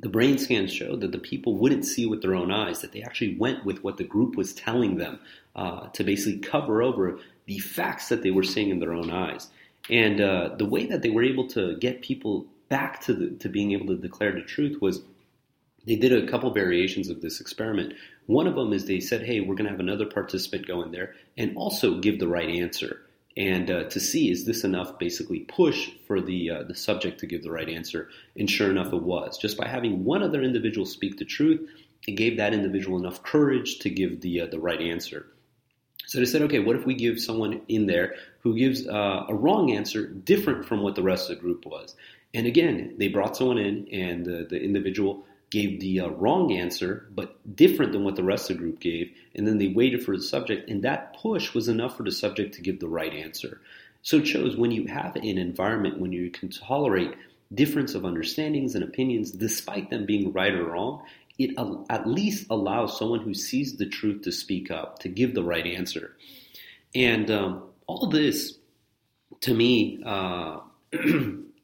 the 0.00 0.08
brain 0.08 0.38
scans 0.38 0.72
showed 0.72 1.00
that 1.00 1.12
the 1.12 1.18
people 1.18 1.56
wouldn't 1.56 1.84
see 1.84 2.06
with 2.06 2.20
their 2.22 2.34
own 2.34 2.50
eyes, 2.50 2.80
that 2.80 2.92
they 2.92 3.02
actually 3.02 3.36
went 3.36 3.64
with 3.64 3.84
what 3.84 3.96
the 3.96 4.04
group 4.04 4.36
was 4.36 4.52
telling 4.52 4.96
them 4.96 5.20
uh, 5.54 5.88
to 5.88 6.04
basically 6.04 6.40
cover 6.40 6.82
over 6.82 7.18
the 7.46 7.58
facts 7.58 8.08
that 8.08 8.22
they 8.22 8.30
were 8.30 8.42
seeing 8.42 8.70
in 8.70 8.80
their 8.80 8.92
own 8.92 9.10
eyes. 9.10 9.50
And 9.88 10.20
uh, 10.20 10.50
the 10.56 10.64
way 10.64 10.86
that 10.86 11.02
they 11.02 11.10
were 11.10 11.22
able 11.22 11.46
to 11.48 11.76
get 11.76 12.02
people 12.02 12.46
back 12.68 13.00
to, 13.02 13.12
the, 13.12 13.30
to 13.36 13.48
being 13.48 13.72
able 13.72 13.86
to 13.86 13.96
declare 13.96 14.32
the 14.32 14.42
truth 14.42 14.80
was 14.80 15.02
they 15.86 15.96
did 15.96 16.12
a 16.12 16.26
couple 16.26 16.50
variations 16.52 17.08
of 17.10 17.20
this 17.20 17.40
experiment. 17.40 17.94
One 18.26 18.46
of 18.46 18.54
them 18.54 18.72
is 18.72 18.86
they 18.86 19.00
said, 19.00 19.22
hey, 19.22 19.40
we're 19.40 19.54
going 19.54 19.66
to 19.66 19.70
have 19.70 19.80
another 19.80 20.06
participant 20.06 20.66
go 20.66 20.82
in 20.82 20.90
there 20.90 21.14
and 21.36 21.56
also 21.56 22.00
give 22.00 22.18
the 22.18 22.28
right 22.28 22.48
answer 22.48 23.03
and 23.36 23.70
uh, 23.70 23.84
to 23.84 23.98
see 23.98 24.30
is 24.30 24.44
this 24.44 24.64
enough 24.64 24.98
basically 24.98 25.40
push 25.40 25.90
for 26.06 26.20
the 26.20 26.50
uh, 26.50 26.62
the 26.64 26.74
subject 26.74 27.18
to 27.20 27.26
give 27.26 27.42
the 27.42 27.50
right 27.50 27.68
answer? 27.68 28.08
And 28.36 28.48
sure 28.48 28.70
enough 28.70 28.92
it 28.92 29.02
was. 29.02 29.38
Just 29.38 29.56
by 29.56 29.66
having 29.66 30.04
one 30.04 30.22
other 30.22 30.42
individual 30.42 30.86
speak 30.86 31.18
the 31.18 31.24
truth 31.24 31.68
it 32.06 32.12
gave 32.12 32.36
that 32.36 32.52
individual 32.52 32.98
enough 32.98 33.22
courage 33.22 33.78
to 33.78 33.90
give 33.90 34.20
the 34.20 34.42
uh, 34.42 34.46
the 34.46 34.60
right 34.60 34.80
answer. 34.80 35.26
So 36.06 36.18
they 36.18 36.26
said 36.26 36.42
okay 36.42 36.60
what 36.60 36.76
if 36.76 36.86
we 36.86 36.94
give 36.94 37.18
someone 37.18 37.62
in 37.68 37.86
there 37.86 38.14
who 38.40 38.54
gives 38.56 38.86
uh, 38.86 39.24
a 39.28 39.34
wrong 39.34 39.72
answer 39.72 40.06
different 40.06 40.66
from 40.66 40.82
what 40.82 40.94
the 40.94 41.02
rest 41.02 41.30
of 41.30 41.36
the 41.36 41.42
group 41.42 41.66
was? 41.66 41.96
And 42.34 42.46
again 42.46 42.94
they 42.98 43.08
brought 43.08 43.36
someone 43.36 43.58
in 43.58 43.88
and 43.92 44.24
the, 44.24 44.46
the 44.48 44.62
individual 44.62 45.24
gave 45.54 45.78
the 45.78 46.00
uh, 46.00 46.08
wrong 46.08 46.52
answer, 46.52 47.06
but 47.14 47.38
different 47.54 47.92
than 47.92 48.02
what 48.02 48.16
the 48.16 48.24
rest 48.24 48.50
of 48.50 48.56
the 48.56 48.62
group 48.62 48.80
gave, 48.80 49.12
and 49.36 49.46
then 49.46 49.58
they 49.58 49.68
waited 49.68 50.04
for 50.04 50.16
the 50.16 50.22
subject, 50.22 50.68
and 50.68 50.82
that 50.82 51.16
push 51.16 51.54
was 51.54 51.68
enough 51.68 51.96
for 51.96 52.02
the 52.02 52.10
subject 52.10 52.54
to 52.54 52.60
give 52.60 52.80
the 52.80 52.88
right 52.88 53.14
answer. 53.14 53.60
So 54.02 54.16
it 54.16 54.26
shows 54.26 54.56
when 54.56 54.72
you 54.72 54.86
have 54.86 55.14
an 55.14 55.38
environment 55.38 56.00
when 56.00 56.10
you 56.10 56.28
can 56.28 56.48
tolerate 56.48 57.14
difference 57.54 57.94
of 57.94 58.04
understandings 58.04 58.74
and 58.74 58.82
opinions, 58.82 59.30
despite 59.30 59.90
them 59.90 60.06
being 60.06 60.32
right 60.32 60.52
or 60.52 60.64
wrong, 60.64 61.02
it 61.38 61.56
at 61.88 62.08
least 62.08 62.46
allows 62.50 62.98
someone 62.98 63.20
who 63.20 63.32
sees 63.32 63.76
the 63.76 63.86
truth 63.86 64.22
to 64.22 64.32
speak 64.32 64.72
up, 64.72 64.98
to 65.00 65.08
give 65.08 65.34
the 65.34 65.44
right 65.44 65.66
answer. 65.66 66.16
And 66.96 67.30
um, 67.30 67.62
all 67.86 68.08
this, 68.08 68.58
to 69.42 69.54
me, 69.54 70.02
uh, 70.04 70.60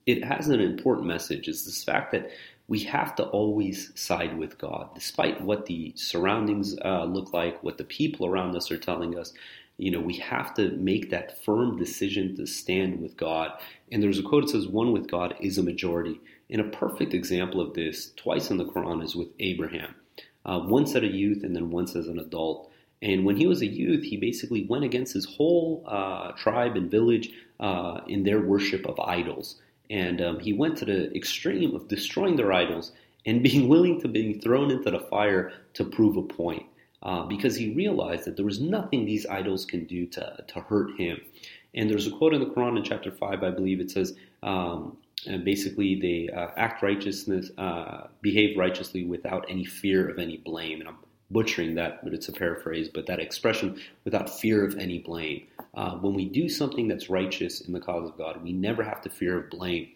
it 0.07 0.24
has 0.24 0.46
an 0.48 0.61
important 0.61 1.09
message. 1.09 1.48
Is 1.48 1.64
this 1.64 1.83
fact 1.83 2.12
that 2.12 2.31
we 2.71 2.79
have 2.85 3.17
to 3.17 3.25
always 3.25 3.91
side 4.01 4.39
with 4.39 4.57
God, 4.57 4.91
despite 4.95 5.41
what 5.43 5.67
the 5.67 5.93
surroundings 5.97 6.77
uh, 6.85 7.03
look 7.03 7.33
like, 7.33 7.61
what 7.65 7.79
the 7.79 7.85
people 7.85 8.27
around 8.27 8.55
us 8.55 8.71
are 8.71 8.79
telling 8.79 9.19
us. 9.19 9.33
You 9.77 9.91
know, 9.91 10.01
we 10.01 10.19
have 10.19 10.55
to 10.55 10.71
make 10.77 11.11
that 11.11 11.45
firm 11.45 11.77
decision 11.77 12.37
to 12.37 12.47
stand 12.47 13.03
with 13.03 13.17
God. 13.17 13.51
And 13.91 14.01
there's 14.01 14.21
a 14.21 14.23
quote 14.23 14.45
that 14.45 14.53
says, 14.53 14.69
"One 14.69 14.93
with 14.93 15.11
God 15.11 15.35
is 15.41 15.59
a 15.59 15.65
majority." 15.65 16.21
And 16.49 16.61
a 16.61 16.77
perfect 16.85 17.13
example 17.13 17.61
of 17.61 17.75
this, 17.75 18.13
twice 18.17 18.53
in 18.53 18.57
the 18.57 18.67
Quran, 18.67 19.03
is 19.03 19.17
with 19.17 19.31
Abraham. 19.41 19.97
Uh, 20.47 20.61
once 20.63 20.95
as 20.95 21.03
a 21.03 21.09
youth, 21.09 21.43
and 21.43 21.57
then 21.57 21.71
once 21.71 21.97
as 21.97 22.07
an 22.07 22.21
adult. 22.21 22.71
And 23.03 23.25
when 23.25 23.37
he 23.37 23.49
was 23.49 23.63
a 23.63 23.67
youth, 23.67 24.05
he 24.05 24.17
basically 24.17 24.65
went 24.65 24.85
against 24.85 25.15
his 25.15 25.25
whole 25.25 25.83
uh, 25.89 26.33
tribe 26.33 26.77
and 26.77 26.89
village 26.89 27.33
uh, 27.59 28.03
in 28.07 28.23
their 28.23 28.41
worship 28.41 28.87
of 28.87 29.01
idols. 29.01 29.61
And 29.90 30.22
um, 30.22 30.38
he 30.38 30.53
went 30.53 30.79
to 30.79 30.85
the 30.85 31.14
extreme 31.14 31.74
of 31.74 31.88
destroying 31.88 32.37
their 32.37 32.53
idols 32.53 32.92
and 33.26 33.42
being 33.48 33.68
willing 33.68 34.00
to 34.00 34.09
be 34.09 34.35
thrown 34.35 34.70
into 34.70 34.90
the 34.90 35.00
fire 35.00 35.53
to 35.74 35.85
prove 35.85 36.16
a 36.16 36.22
point. 36.22 36.64
Uh, 37.03 37.22
because 37.22 37.57
he 37.57 37.72
realized 37.72 38.26
that 38.26 38.37
there 38.37 38.44
was 38.44 38.61
nothing 38.61 39.07
these 39.07 39.24
idols 39.26 39.64
can 39.64 39.87
do 39.87 40.05
to, 40.07 40.37
to 40.46 40.61
hurt 40.61 40.90
him. 40.98 41.18
And 41.74 41.88
there's 41.88 42.07
a 42.07 42.11
quote 42.11 42.35
in 42.35 42.40
the 42.40 42.46
Quran 42.46 42.76
in 42.76 42.85
chapter 42.85 43.11
5, 43.11 43.42
I 43.42 43.50
believe 43.50 43.81
it 43.81 43.90
says, 43.90 44.16
um, 44.42 44.98
basically 45.42 45.94
they 45.98 46.29
uh, 46.35 46.48
act 46.59 46.83
righteousness, 46.83 47.50
uh, 47.57 48.09
behave 48.20 48.59
righteously 48.59 49.05
without 49.05 49.46
any 49.48 49.64
fear 49.64 50.09
of 50.09 50.18
any 50.18 50.37
blame. 50.38 50.81
And 50.81 50.88
I'm 50.88 50.96
butchering 51.31 51.74
that, 51.76 52.05
but 52.05 52.12
it's 52.12 52.29
a 52.29 52.33
paraphrase. 52.33 52.88
But 52.88 53.07
that 53.07 53.18
expression, 53.18 53.81
without 54.05 54.29
fear 54.29 54.64
of 54.64 54.76
any 54.76 54.98
blame. 54.98 55.46
Uh, 55.75 55.93
when 55.97 56.15
we 56.15 56.25
do 56.25 56.49
something 56.49 56.89
that's 56.89 57.09
righteous 57.09 57.61
in 57.61 57.73
the 57.73 57.81
cause 57.81 58.09
of 58.09 58.19
God, 58.19 58.43
we 58.43 58.53
never 58.53 58.83
have 58.83 59.01
to 59.03 59.11
fear 59.11 59.39
of 59.39 59.51
blame. 59.51 59.89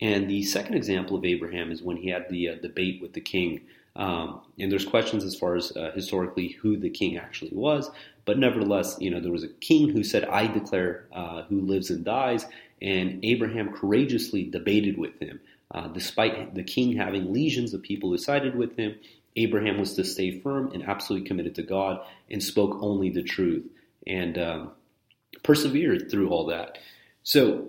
And 0.00 0.28
the 0.28 0.42
second 0.44 0.74
example 0.74 1.16
of 1.16 1.24
Abraham 1.24 1.70
is 1.70 1.82
when 1.82 1.96
he 1.96 2.10
had 2.10 2.28
the 2.28 2.50
uh, 2.50 2.54
debate 2.56 3.00
with 3.00 3.14
the 3.14 3.20
king. 3.20 3.62
Um, 3.96 4.42
and 4.58 4.70
there's 4.70 4.84
questions 4.84 5.24
as 5.24 5.34
far 5.34 5.56
as 5.56 5.74
uh, 5.74 5.90
historically 5.94 6.48
who 6.48 6.76
the 6.76 6.90
king 6.90 7.16
actually 7.16 7.52
was, 7.54 7.90
but 8.26 8.38
nevertheless, 8.38 8.96
you 9.00 9.10
know, 9.10 9.20
there 9.20 9.32
was 9.32 9.42
a 9.42 9.48
king 9.48 9.88
who 9.88 10.04
said, 10.04 10.24
"I 10.24 10.48
declare 10.48 11.06
uh, 11.14 11.44
who 11.44 11.62
lives 11.62 11.88
and 11.88 12.04
dies," 12.04 12.44
and 12.82 13.24
Abraham 13.24 13.72
courageously 13.72 14.44
debated 14.44 14.98
with 14.98 15.18
him. 15.18 15.40
Uh, 15.70 15.88
despite 15.88 16.54
the 16.54 16.62
king 16.62 16.94
having 16.94 17.32
legions 17.32 17.72
of 17.72 17.82
people 17.82 18.10
who 18.10 18.18
sided 18.18 18.54
with 18.54 18.76
him, 18.76 18.96
Abraham 19.34 19.78
was 19.78 19.94
to 19.94 20.04
stay 20.04 20.40
firm 20.40 20.70
and 20.72 20.82
absolutely 20.82 21.26
committed 21.26 21.54
to 21.54 21.62
God 21.62 22.00
and 22.30 22.42
spoke 22.42 22.78
only 22.82 23.08
the 23.08 23.22
truth 23.22 23.64
and 24.06 24.38
um, 24.38 24.70
persevered 25.42 26.10
through 26.10 26.30
all 26.30 26.46
that. 26.46 26.78
So, 27.22 27.68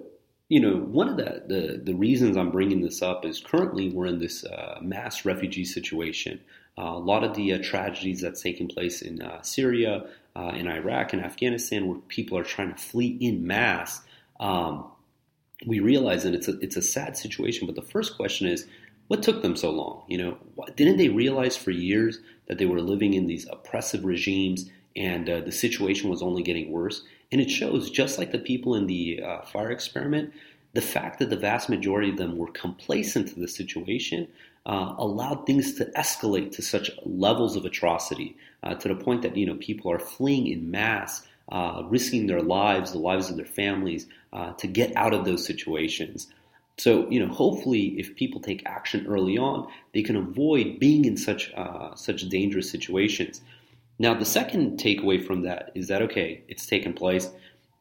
you 0.50 0.60
know, 0.60 0.78
one 0.78 1.10
of 1.10 1.18
the, 1.18 1.44
the, 1.48 1.82
the, 1.84 1.94
reasons 1.94 2.38
I'm 2.38 2.52
bringing 2.52 2.82
this 2.82 3.02
up 3.02 3.26
is 3.26 3.40
currently 3.40 3.90
we're 3.90 4.06
in 4.06 4.20
this 4.20 4.46
uh, 4.46 4.80
mass 4.82 5.26
refugee 5.26 5.66
situation. 5.66 6.40
Uh, 6.78 6.84
a 6.84 7.00
lot 7.00 7.24
of 7.24 7.36
the 7.36 7.54
uh, 7.54 7.60
tragedies 7.62 8.22
that's 8.22 8.42
taking 8.42 8.68
place 8.68 9.02
in 9.02 9.22
uh, 9.22 9.42
Syria, 9.42 10.06
uh, 10.36 10.52
in 10.56 10.68
Iraq, 10.68 11.12
and 11.14 11.24
Afghanistan, 11.24 11.88
where 11.88 11.98
people 12.08 12.38
are 12.38 12.44
trying 12.44 12.74
to 12.74 12.82
flee 12.82 13.18
in 13.20 13.46
mass, 13.46 14.02
um, 14.40 14.86
we 15.66 15.80
realize 15.80 16.24
that 16.24 16.36
it's 16.36 16.48
a, 16.48 16.58
it's 16.60 16.78
a 16.78 16.82
sad 16.82 17.18
situation. 17.18 17.66
But 17.66 17.76
the 17.76 17.82
first 17.82 18.16
question 18.16 18.48
is, 18.48 18.68
what 19.08 19.24
took 19.24 19.42
them 19.42 19.56
so 19.56 19.72
long? 19.72 20.04
You 20.08 20.18
know, 20.18 20.38
didn't 20.76 20.98
they 20.98 21.10
realize 21.10 21.58
for 21.58 21.72
years 21.72 22.20
that 22.48 22.58
they 22.58 22.66
were 22.66 22.82
living 22.82 23.14
in 23.14 23.26
these 23.26 23.48
oppressive 23.50 24.06
regimes 24.06 24.70
and 24.98 25.30
uh, 25.30 25.40
the 25.42 25.52
situation 25.52 26.10
was 26.10 26.22
only 26.22 26.44
getting 26.44 26.72
worse? 26.72 27.04
And 27.32 27.40
it 27.40 27.52
shows, 27.52 27.90
just 27.90 28.18
like 28.18 28.32
the 28.32 28.40
people 28.40 28.76
in 28.76 28.88
the 28.88 29.22
uh, 29.22 29.42
fire 29.42 29.72
experiment, 29.72 30.34
the 30.74 30.82
fact 30.82 31.20
that 31.20 31.30
the 31.30 31.38
vast 31.38 31.70
majority 31.70 32.10
of 32.10 32.18
them 32.18 32.38
were 32.38 32.52
complacent 32.52 33.30
to 33.30 33.40
the 33.40 33.48
situation 33.48 34.28
uh, 34.68 34.94
allowed 34.98 35.46
things 35.46 35.74
to 35.76 35.86
escalate 35.96 36.52
to 36.52 36.62
such 36.62 36.92
levels 37.06 37.56
of 37.56 37.66
atrocity 37.66 38.36
uh, 38.64 38.76
to 38.76 38.90
the 38.90 38.96
point 38.96 39.22
that 39.22 39.36
you 39.36 39.46
know 39.46 39.56
people 39.56 39.92
are 39.92 40.00
fleeing 40.00 40.48
in 40.48 40.70
mass, 40.70 41.26
uh, 41.52 41.84
risking 41.88 42.28
their 42.28 42.42
lives, 42.42 42.92
the 42.92 42.98
lives 42.98 43.30
of 43.30 43.38
their 43.38 43.46
families, 43.46 44.08
uh, 44.34 44.52
to 44.54 44.68
get 44.68 44.96
out 44.96 45.14
of 45.14 45.24
those 45.26 45.46
situations. 45.46 46.28
So, 46.78 47.10
you 47.10 47.20
know, 47.20 47.34
hopefully, 47.34 47.96
if 47.98 48.16
people 48.16 48.40
take 48.40 48.62
action 48.68 49.08
early 49.08 49.38
on, 49.38 49.68
they 49.94 50.04
can 50.04 50.16
avoid 50.16 50.80
being 50.80 51.06
in 51.06 51.18
such 51.18 51.52
uh, 51.54 51.96
such 51.96 52.28
dangerous 52.30 52.70
situations. 52.70 53.42
Now, 54.00 54.14
the 54.14 54.26
second 54.26 54.80
takeaway 54.80 55.26
from 55.26 55.42
that 55.44 55.72
is 55.74 55.88
that 55.88 56.02
okay, 56.04 56.44
it's 56.48 56.66
taken 56.66 56.94
place. 56.94 57.30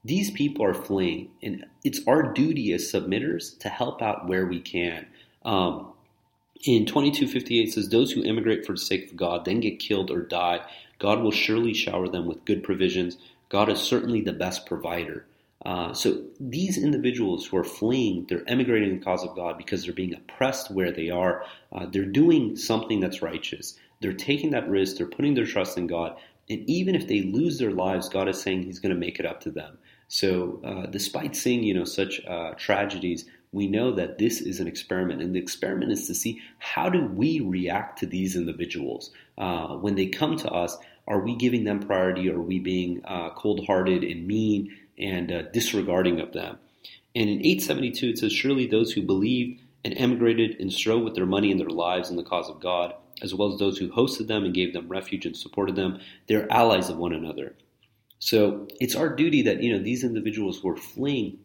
These 0.04 0.30
people 0.30 0.64
are 0.64 0.74
fleeing, 0.74 1.30
and 1.42 1.66
it's 1.84 2.00
our 2.06 2.32
duty 2.32 2.72
as 2.72 2.90
submitters 2.90 3.58
to 3.58 3.68
help 3.68 4.00
out 4.00 4.28
where 4.28 4.46
we 4.46 4.60
can. 4.60 5.06
Um, 5.44 5.92
in 6.64 6.86
2258 6.86 7.72
says, 7.72 7.88
Those 7.88 8.12
who 8.12 8.24
immigrate 8.24 8.64
for 8.64 8.72
the 8.72 8.78
sake 8.78 9.10
of 9.10 9.16
God 9.16 9.44
then 9.44 9.60
get 9.60 9.78
killed 9.78 10.10
or 10.10 10.22
die, 10.22 10.60
God 10.98 11.22
will 11.22 11.32
surely 11.32 11.74
shower 11.74 12.08
them 12.08 12.26
with 12.26 12.44
good 12.44 12.62
provisions. 12.62 13.18
God 13.48 13.68
is 13.68 13.80
certainly 13.80 14.20
the 14.20 14.32
best 14.32 14.66
provider. 14.66 15.26
Uh, 15.64 15.92
so 15.92 16.22
these 16.38 16.78
individuals 16.78 17.46
who 17.46 17.56
are 17.56 17.64
fleeing, 17.64 18.26
they're 18.28 18.48
emigrating 18.48 18.90
in 18.90 18.98
the 18.98 19.04
cause 19.04 19.24
of 19.24 19.34
God 19.34 19.58
because 19.58 19.84
they're 19.84 19.92
being 19.92 20.14
oppressed 20.14 20.70
where 20.70 20.92
they 20.92 21.10
are. 21.10 21.44
Uh, 21.72 21.86
they're 21.86 22.04
doing 22.04 22.56
something 22.56 23.00
that's 23.00 23.22
righteous. 23.22 23.76
They're 24.00 24.12
taking 24.12 24.50
that 24.50 24.68
risk. 24.68 24.96
They're 24.96 25.06
putting 25.06 25.34
their 25.34 25.46
trust 25.46 25.78
in 25.78 25.86
God. 25.86 26.16
And 26.48 26.68
even 26.68 26.94
if 26.94 27.08
they 27.08 27.22
lose 27.22 27.58
their 27.58 27.72
lives, 27.72 28.08
God 28.08 28.28
is 28.28 28.40
saying 28.40 28.62
He's 28.62 28.78
going 28.78 28.94
to 28.94 29.00
make 29.00 29.18
it 29.18 29.26
up 29.26 29.40
to 29.42 29.50
them. 29.50 29.78
So, 30.08 30.60
uh, 30.64 30.86
despite 30.86 31.34
seeing 31.34 31.64
you 31.64 31.74
know 31.74 31.84
such 31.84 32.24
uh, 32.26 32.52
tragedies, 32.56 33.24
we 33.50 33.66
know 33.66 33.92
that 33.92 34.18
this 34.18 34.40
is 34.40 34.60
an 34.60 34.68
experiment, 34.68 35.22
and 35.22 35.34
the 35.34 35.40
experiment 35.40 35.90
is 35.90 36.06
to 36.06 36.14
see 36.14 36.40
how 36.58 36.88
do 36.88 37.04
we 37.04 37.40
react 37.40 37.98
to 38.00 38.06
these 38.06 38.36
individuals 38.36 39.10
uh, 39.38 39.68
when 39.76 39.96
they 39.96 40.06
come 40.06 40.36
to 40.36 40.50
us. 40.50 40.76
Are 41.08 41.20
we 41.20 41.36
giving 41.36 41.64
them 41.64 41.80
priority? 41.80 42.28
Or 42.28 42.36
are 42.36 42.42
we 42.42 42.58
being 42.58 43.00
uh, 43.04 43.30
cold-hearted 43.30 44.04
and 44.04 44.26
mean 44.26 44.76
and 44.98 45.30
uh, 45.30 45.42
disregarding 45.52 46.20
of 46.20 46.32
them. 46.32 46.58
And 47.14 47.28
in 47.28 47.40
872, 47.40 48.08
it 48.08 48.18
says, 48.18 48.32
Surely 48.32 48.66
those 48.66 48.92
who 48.92 49.02
believed 49.02 49.62
and 49.84 49.94
emigrated 49.96 50.56
and 50.60 50.72
strove 50.72 51.02
with 51.02 51.14
their 51.14 51.26
money 51.26 51.50
and 51.50 51.60
their 51.60 51.68
lives 51.68 52.10
in 52.10 52.16
the 52.16 52.22
cause 52.22 52.48
of 52.48 52.60
God, 52.60 52.94
as 53.22 53.34
well 53.34 53.52
as 53.52 53.58
those 53.58 53.78
who 53.78 53.88
hosted 53.88 54.26
them 54.26 54.44
and 54.44 54.54
gave 54.54 54.72
them 54.72 54.88
refuge 54.88 55.26
and 55.26 55.36
supported 55.36 55.76
them, 55.76 56.00
they're 56.26 56.50
allies 56.52 56.88
of 56.88 56.98
one 56.98 57.12
another. 57.12 57.54
So 58.18 58.66
it's 58.80 58.94
our 58.94 59.14
duty 59.14 59.42
that 59.42 59.62
you 59.62 59.72
know 59.72 59.82
these 59.82 60.04
individuals 60.04 60.58
who 60.58 60.70
are 60.70 60.76
fleeing, 60.76 61.38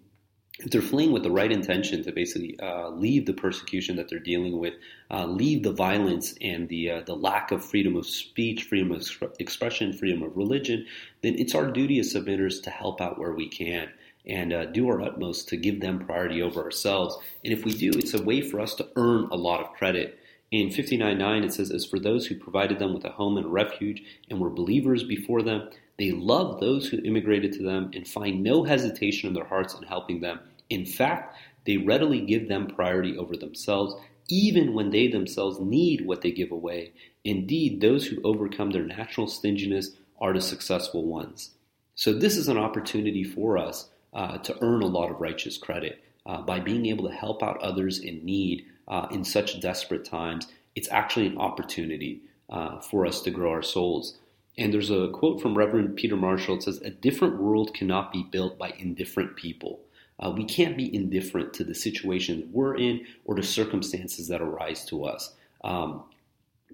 if 0.60 0.72
they're 0.72 0.82
fleeing 0.82 1.12
with 1.12 1.24
the 1.24 1.32
right 1.32 1.52
intention 1.52 2.04
to 2.04 2.12
basically 2.12 2.60
uh, 2.60 2.90
leave 2.90 3.26
the 3.26 3.34
persecution 3.34 3.96
that 3.98 4.10
they're 4.10 4.20
dealing 4.20 4.58
with, 4.60 4.76
uh, 5.10 5.26
leave 5.26 5.64
the 5.64 5.74
violence 5.74 6.34
and 6.42 6.70
the 6.70 6.90
uh, 6.90 7.02
the 7.02 7.16
lack 7.16 7.52
of 7.52 7.64
freedom 7.64 7.96
of 7.96 8.06
speech, 8.06 8.64
freedom 8.64 8.92
of 8.92 9.06
expression, 9.40 9.94
freedom 9.94 10.24
of 10.24 10.36
religion, 10.38 10.86
then 11.22 11.36
it's 11.38 11.56
our 11.56 11.70
duty 11.70 12.00
as 12.00 12.14
submitters 12.14 12.62
to 12.64 12.70
help 12.70 13.02
out 13.02 13.20
where 13.20 13.34
we 13.34 13.50
can 13.50 13.90
and 14.26 14.54
uh, 14.54 14.66
do 14.66 14.88
our 14.88 15.02
utmost 15.02 15.50
to 15.50 15.58
give 15.58 15.82
them 15.82 16.06
priority 16.06 16.42
over 16.42 16.64
ourselves. 16.64 17.18
And 17.44 17.52
if 17.52 17.66
we 17.66 17.74
do, 17.74 17.90
it's 17.90 18.14
a 18.14 18.22
way 18.22 18.42
for 18.42 18.60
us 18.60 18.76
to 18.76 18.88
earn 18.96 19.28
a 19.32 19.36
lot 19.36 19.62
of 19.62 19.74
credit. 19.74 20.20
In 20.52 20.68
59.9, 20.68 21.46
it 21.46 21.54
says, 21.54 21.72
As 21.72 21.86
for 21.86 21.98
those 21.98 22.28
who 22.28 22.36
provided 22.36 22.78
them 22.78 22.94
with 22.94 23.06
a 23.06 23.12
home 23.12 23.38
and 23.38 23.46
a 23.46 23.50
refuge 23.50 24.04
and 24.30 24.38
were 24.38 24.50
believers 24.50 25.02
before 25.02 25.42
them, 25.42 25.70
they 25.98 26.12
love 26.12 26.60
those 26.60 26.88
who 26.88 27.02
immigrated 27.04 27.54
to 27.54 27.64
them 27.64 27.90
and 27.94 28.06
find 28.06 28.44
no 28.44 28.66
hesitation 28.66 29.30
in 29.30 29.34
their 29.34 29.46
hearts 29.46 29.74
in 29.74 29.84
helping 29.84 30.20
them. 30.20 30.42
In 30.70 30.86
fact, 30.86 31.38
they 31.66 31.78
readily 31.78 32.20
give 32.20 32.50
them 32.50 32.68
priority 32.68 33.18
over 33.18 33.38
themselves, 33.38 33.96
even 34.28 34.74
when 34.74 34.90
they 34.90 35.08
themselves 35.08 35.58
need 35.62 36.06
what 36.06 36.22
they 36.22 36.32
give 36.32 36.52
away. 36.52 36.92
Indeed, 37.24 37.80
those 37.80 38.06
who 38.08 38.22
overcome 38.24 38.72
their 38.72 38.84
natural 38.84 39.28
stinginess 39.28 39.92
are 40.20 40.34
the 40.34 40.42
successful 40.42 41.06
ones. 41.06 41.52
So, 41.96 42.14
this 42.14 42.36
is 42.36 42.50
an 42.50 42.58
opportunity 42.58 43.24
for 43.24 43.58
us 43.58 43.90
uh, 44.14 44.38
to 44.40 44.58
earn 44.62 44.82
a 44.82 44.88
lot 44.88 45.12
of 45.12 45.22
righteous 45.22 45.58
credit 45.58 46.04
uh, 46.26 46.42
by 46.42 46.60
being 46.60 46.88
able 46.88 47.08
to 47.08 47.16
help 47.16 47.42
out 47.42 47.62
others 47.62 48.00
in 48.00 48.26
need 48.26 48.66
uh, 48.92 49.08
in 49.10 49.24
such 49.24 49.60
desperate 49.60 50.06
times. 50.06 50.48
It's 50.76 50.92
actually 50.92 51.26
an 51.26 51.38
opportunity 51.38 52.22
uh, 52.50 52.80
for 52.82 53.08
us 53.08 53.22
to 53.22 53.32
grow 53.32 53.52
our 53.52 53.64
souls. 53.64 54.20
And 54.58 54.74
there's 54.74 54.92
a 54.92 55.08
quote 55.08 55.42
from 55.42 55.58
Reverend 55.58 55.96
Peter 55.96 56.18
Marshall. 56.18 56.58
It 56.58 56.64
says, 56.64 56.82
A 56.82 56.92
different 56.92 57.42
world 57.42 57.74
cannot 57.74 58.12
be 58.12 58.28
built 58.30 58.60
by 58.60 58.74
indifferent 58.78 59.38
people. 59.38 59.80
Uh, 60.20 60.32
we 60.36 60.44
can't 60.44 60.78
be 60.78 60.94
indifferent 60.94 61.54
to 61.54 61.64
the 61.64 61.74
situation 61.74 62.42
that 62.42 62.50
we're 62.50 62.76
in 62.76 63.06
or 63.26 63.34
the 63.34 63.44
circumstances 63.44 64.28
that 64.28 64.42
arise 64.42 64.86
to 64.86 65.06
us. 65.06 65.34
Um, 65.64 66.04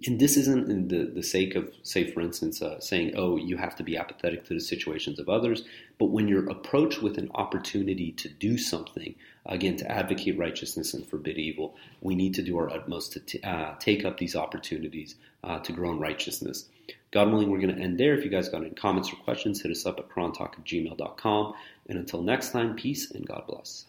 and 0.05 0.19
this 0.19 0.37
isn't 0.37 0.69
in 0.69 0.89
the, 0.89 1.05
the 1.05 1.23
sake 1.23 1.55
of, 1.55 1.71
say, 1.81 2.11
for 2.11 2.21
instance, 2.21 2.61
uh, 2.61 2.79
saying, 2.79 3.13
oh, 3.15 3.37
you 3.37 3.57
have 3.57 3.75
to 3.77 3.83
be 3.83 3.97
apathetic 3.97 4.43
to 4.45 4.53
the 4.53 4.59
situations 4.59 5.17
of 5.17 5.29
others, 5.29 5.63
but 5.97 6.07
when 6.07 6.27
you're 6.27 6.49
approached 6.49 7.01
with 7.01 7.17
an 7.17 7.31
opportunity 7.33 8.11
to 8.11 8.29
do 8.29 8.57
something, 8.57 9.15
again, 9.47 9.77
to 9.77 9.91
advocate 9.91 10.37
righteousness 10.37 10.93
and 10.93 11.05
forbid 11.05 11.37
evil, 11.37 11.75
we 12.01 12.15
need 12.15 12.33
to 12.35 12.41
do 12.41 12.57
our 12.57 12.69
utmost 12.69 13.13
to 13.13 13.19
t- 13.19 13.39
uh, 13.43 13.75
take 13.79 14.05
up 14.05 14.17
these 14.17 14.35
opportunities 14.35 15.15
uh, 15.43 15.59
to 15.59 15.71
grow 15.71 15.91
in 15.91 15.99
righteousness. 15.99 16.65
God 17.11 17.31
willing, 17.31 17.49
we're 17.49 17.59
going 17.59 17.75
to 17.75 17.81
end 17.81 17.99
there. 17.99 18.17
If 18.17 18.23
you 18.23 18.29
guys 18.29 18.49
got 18.49 18.61
any 18.61 18.71
comments 18.71 19.11
or 19.11 19.15
questions, 19.17 19.61
hit 19.61 19.71
us 19.71 19.85
up 19.85 19.99
at 19.99 20.09
qurantalk 20.09 20.53
at 20.53 20.63
gmail.com. 20.65 21.53
And 21.87 21.97
until 21.97 22.21
next 22.21 22.51
time, 22.51 22.75
peace 22.75 23.11
and 23.11 23.25
God 23.25 23.43
bless. 23.47 23.85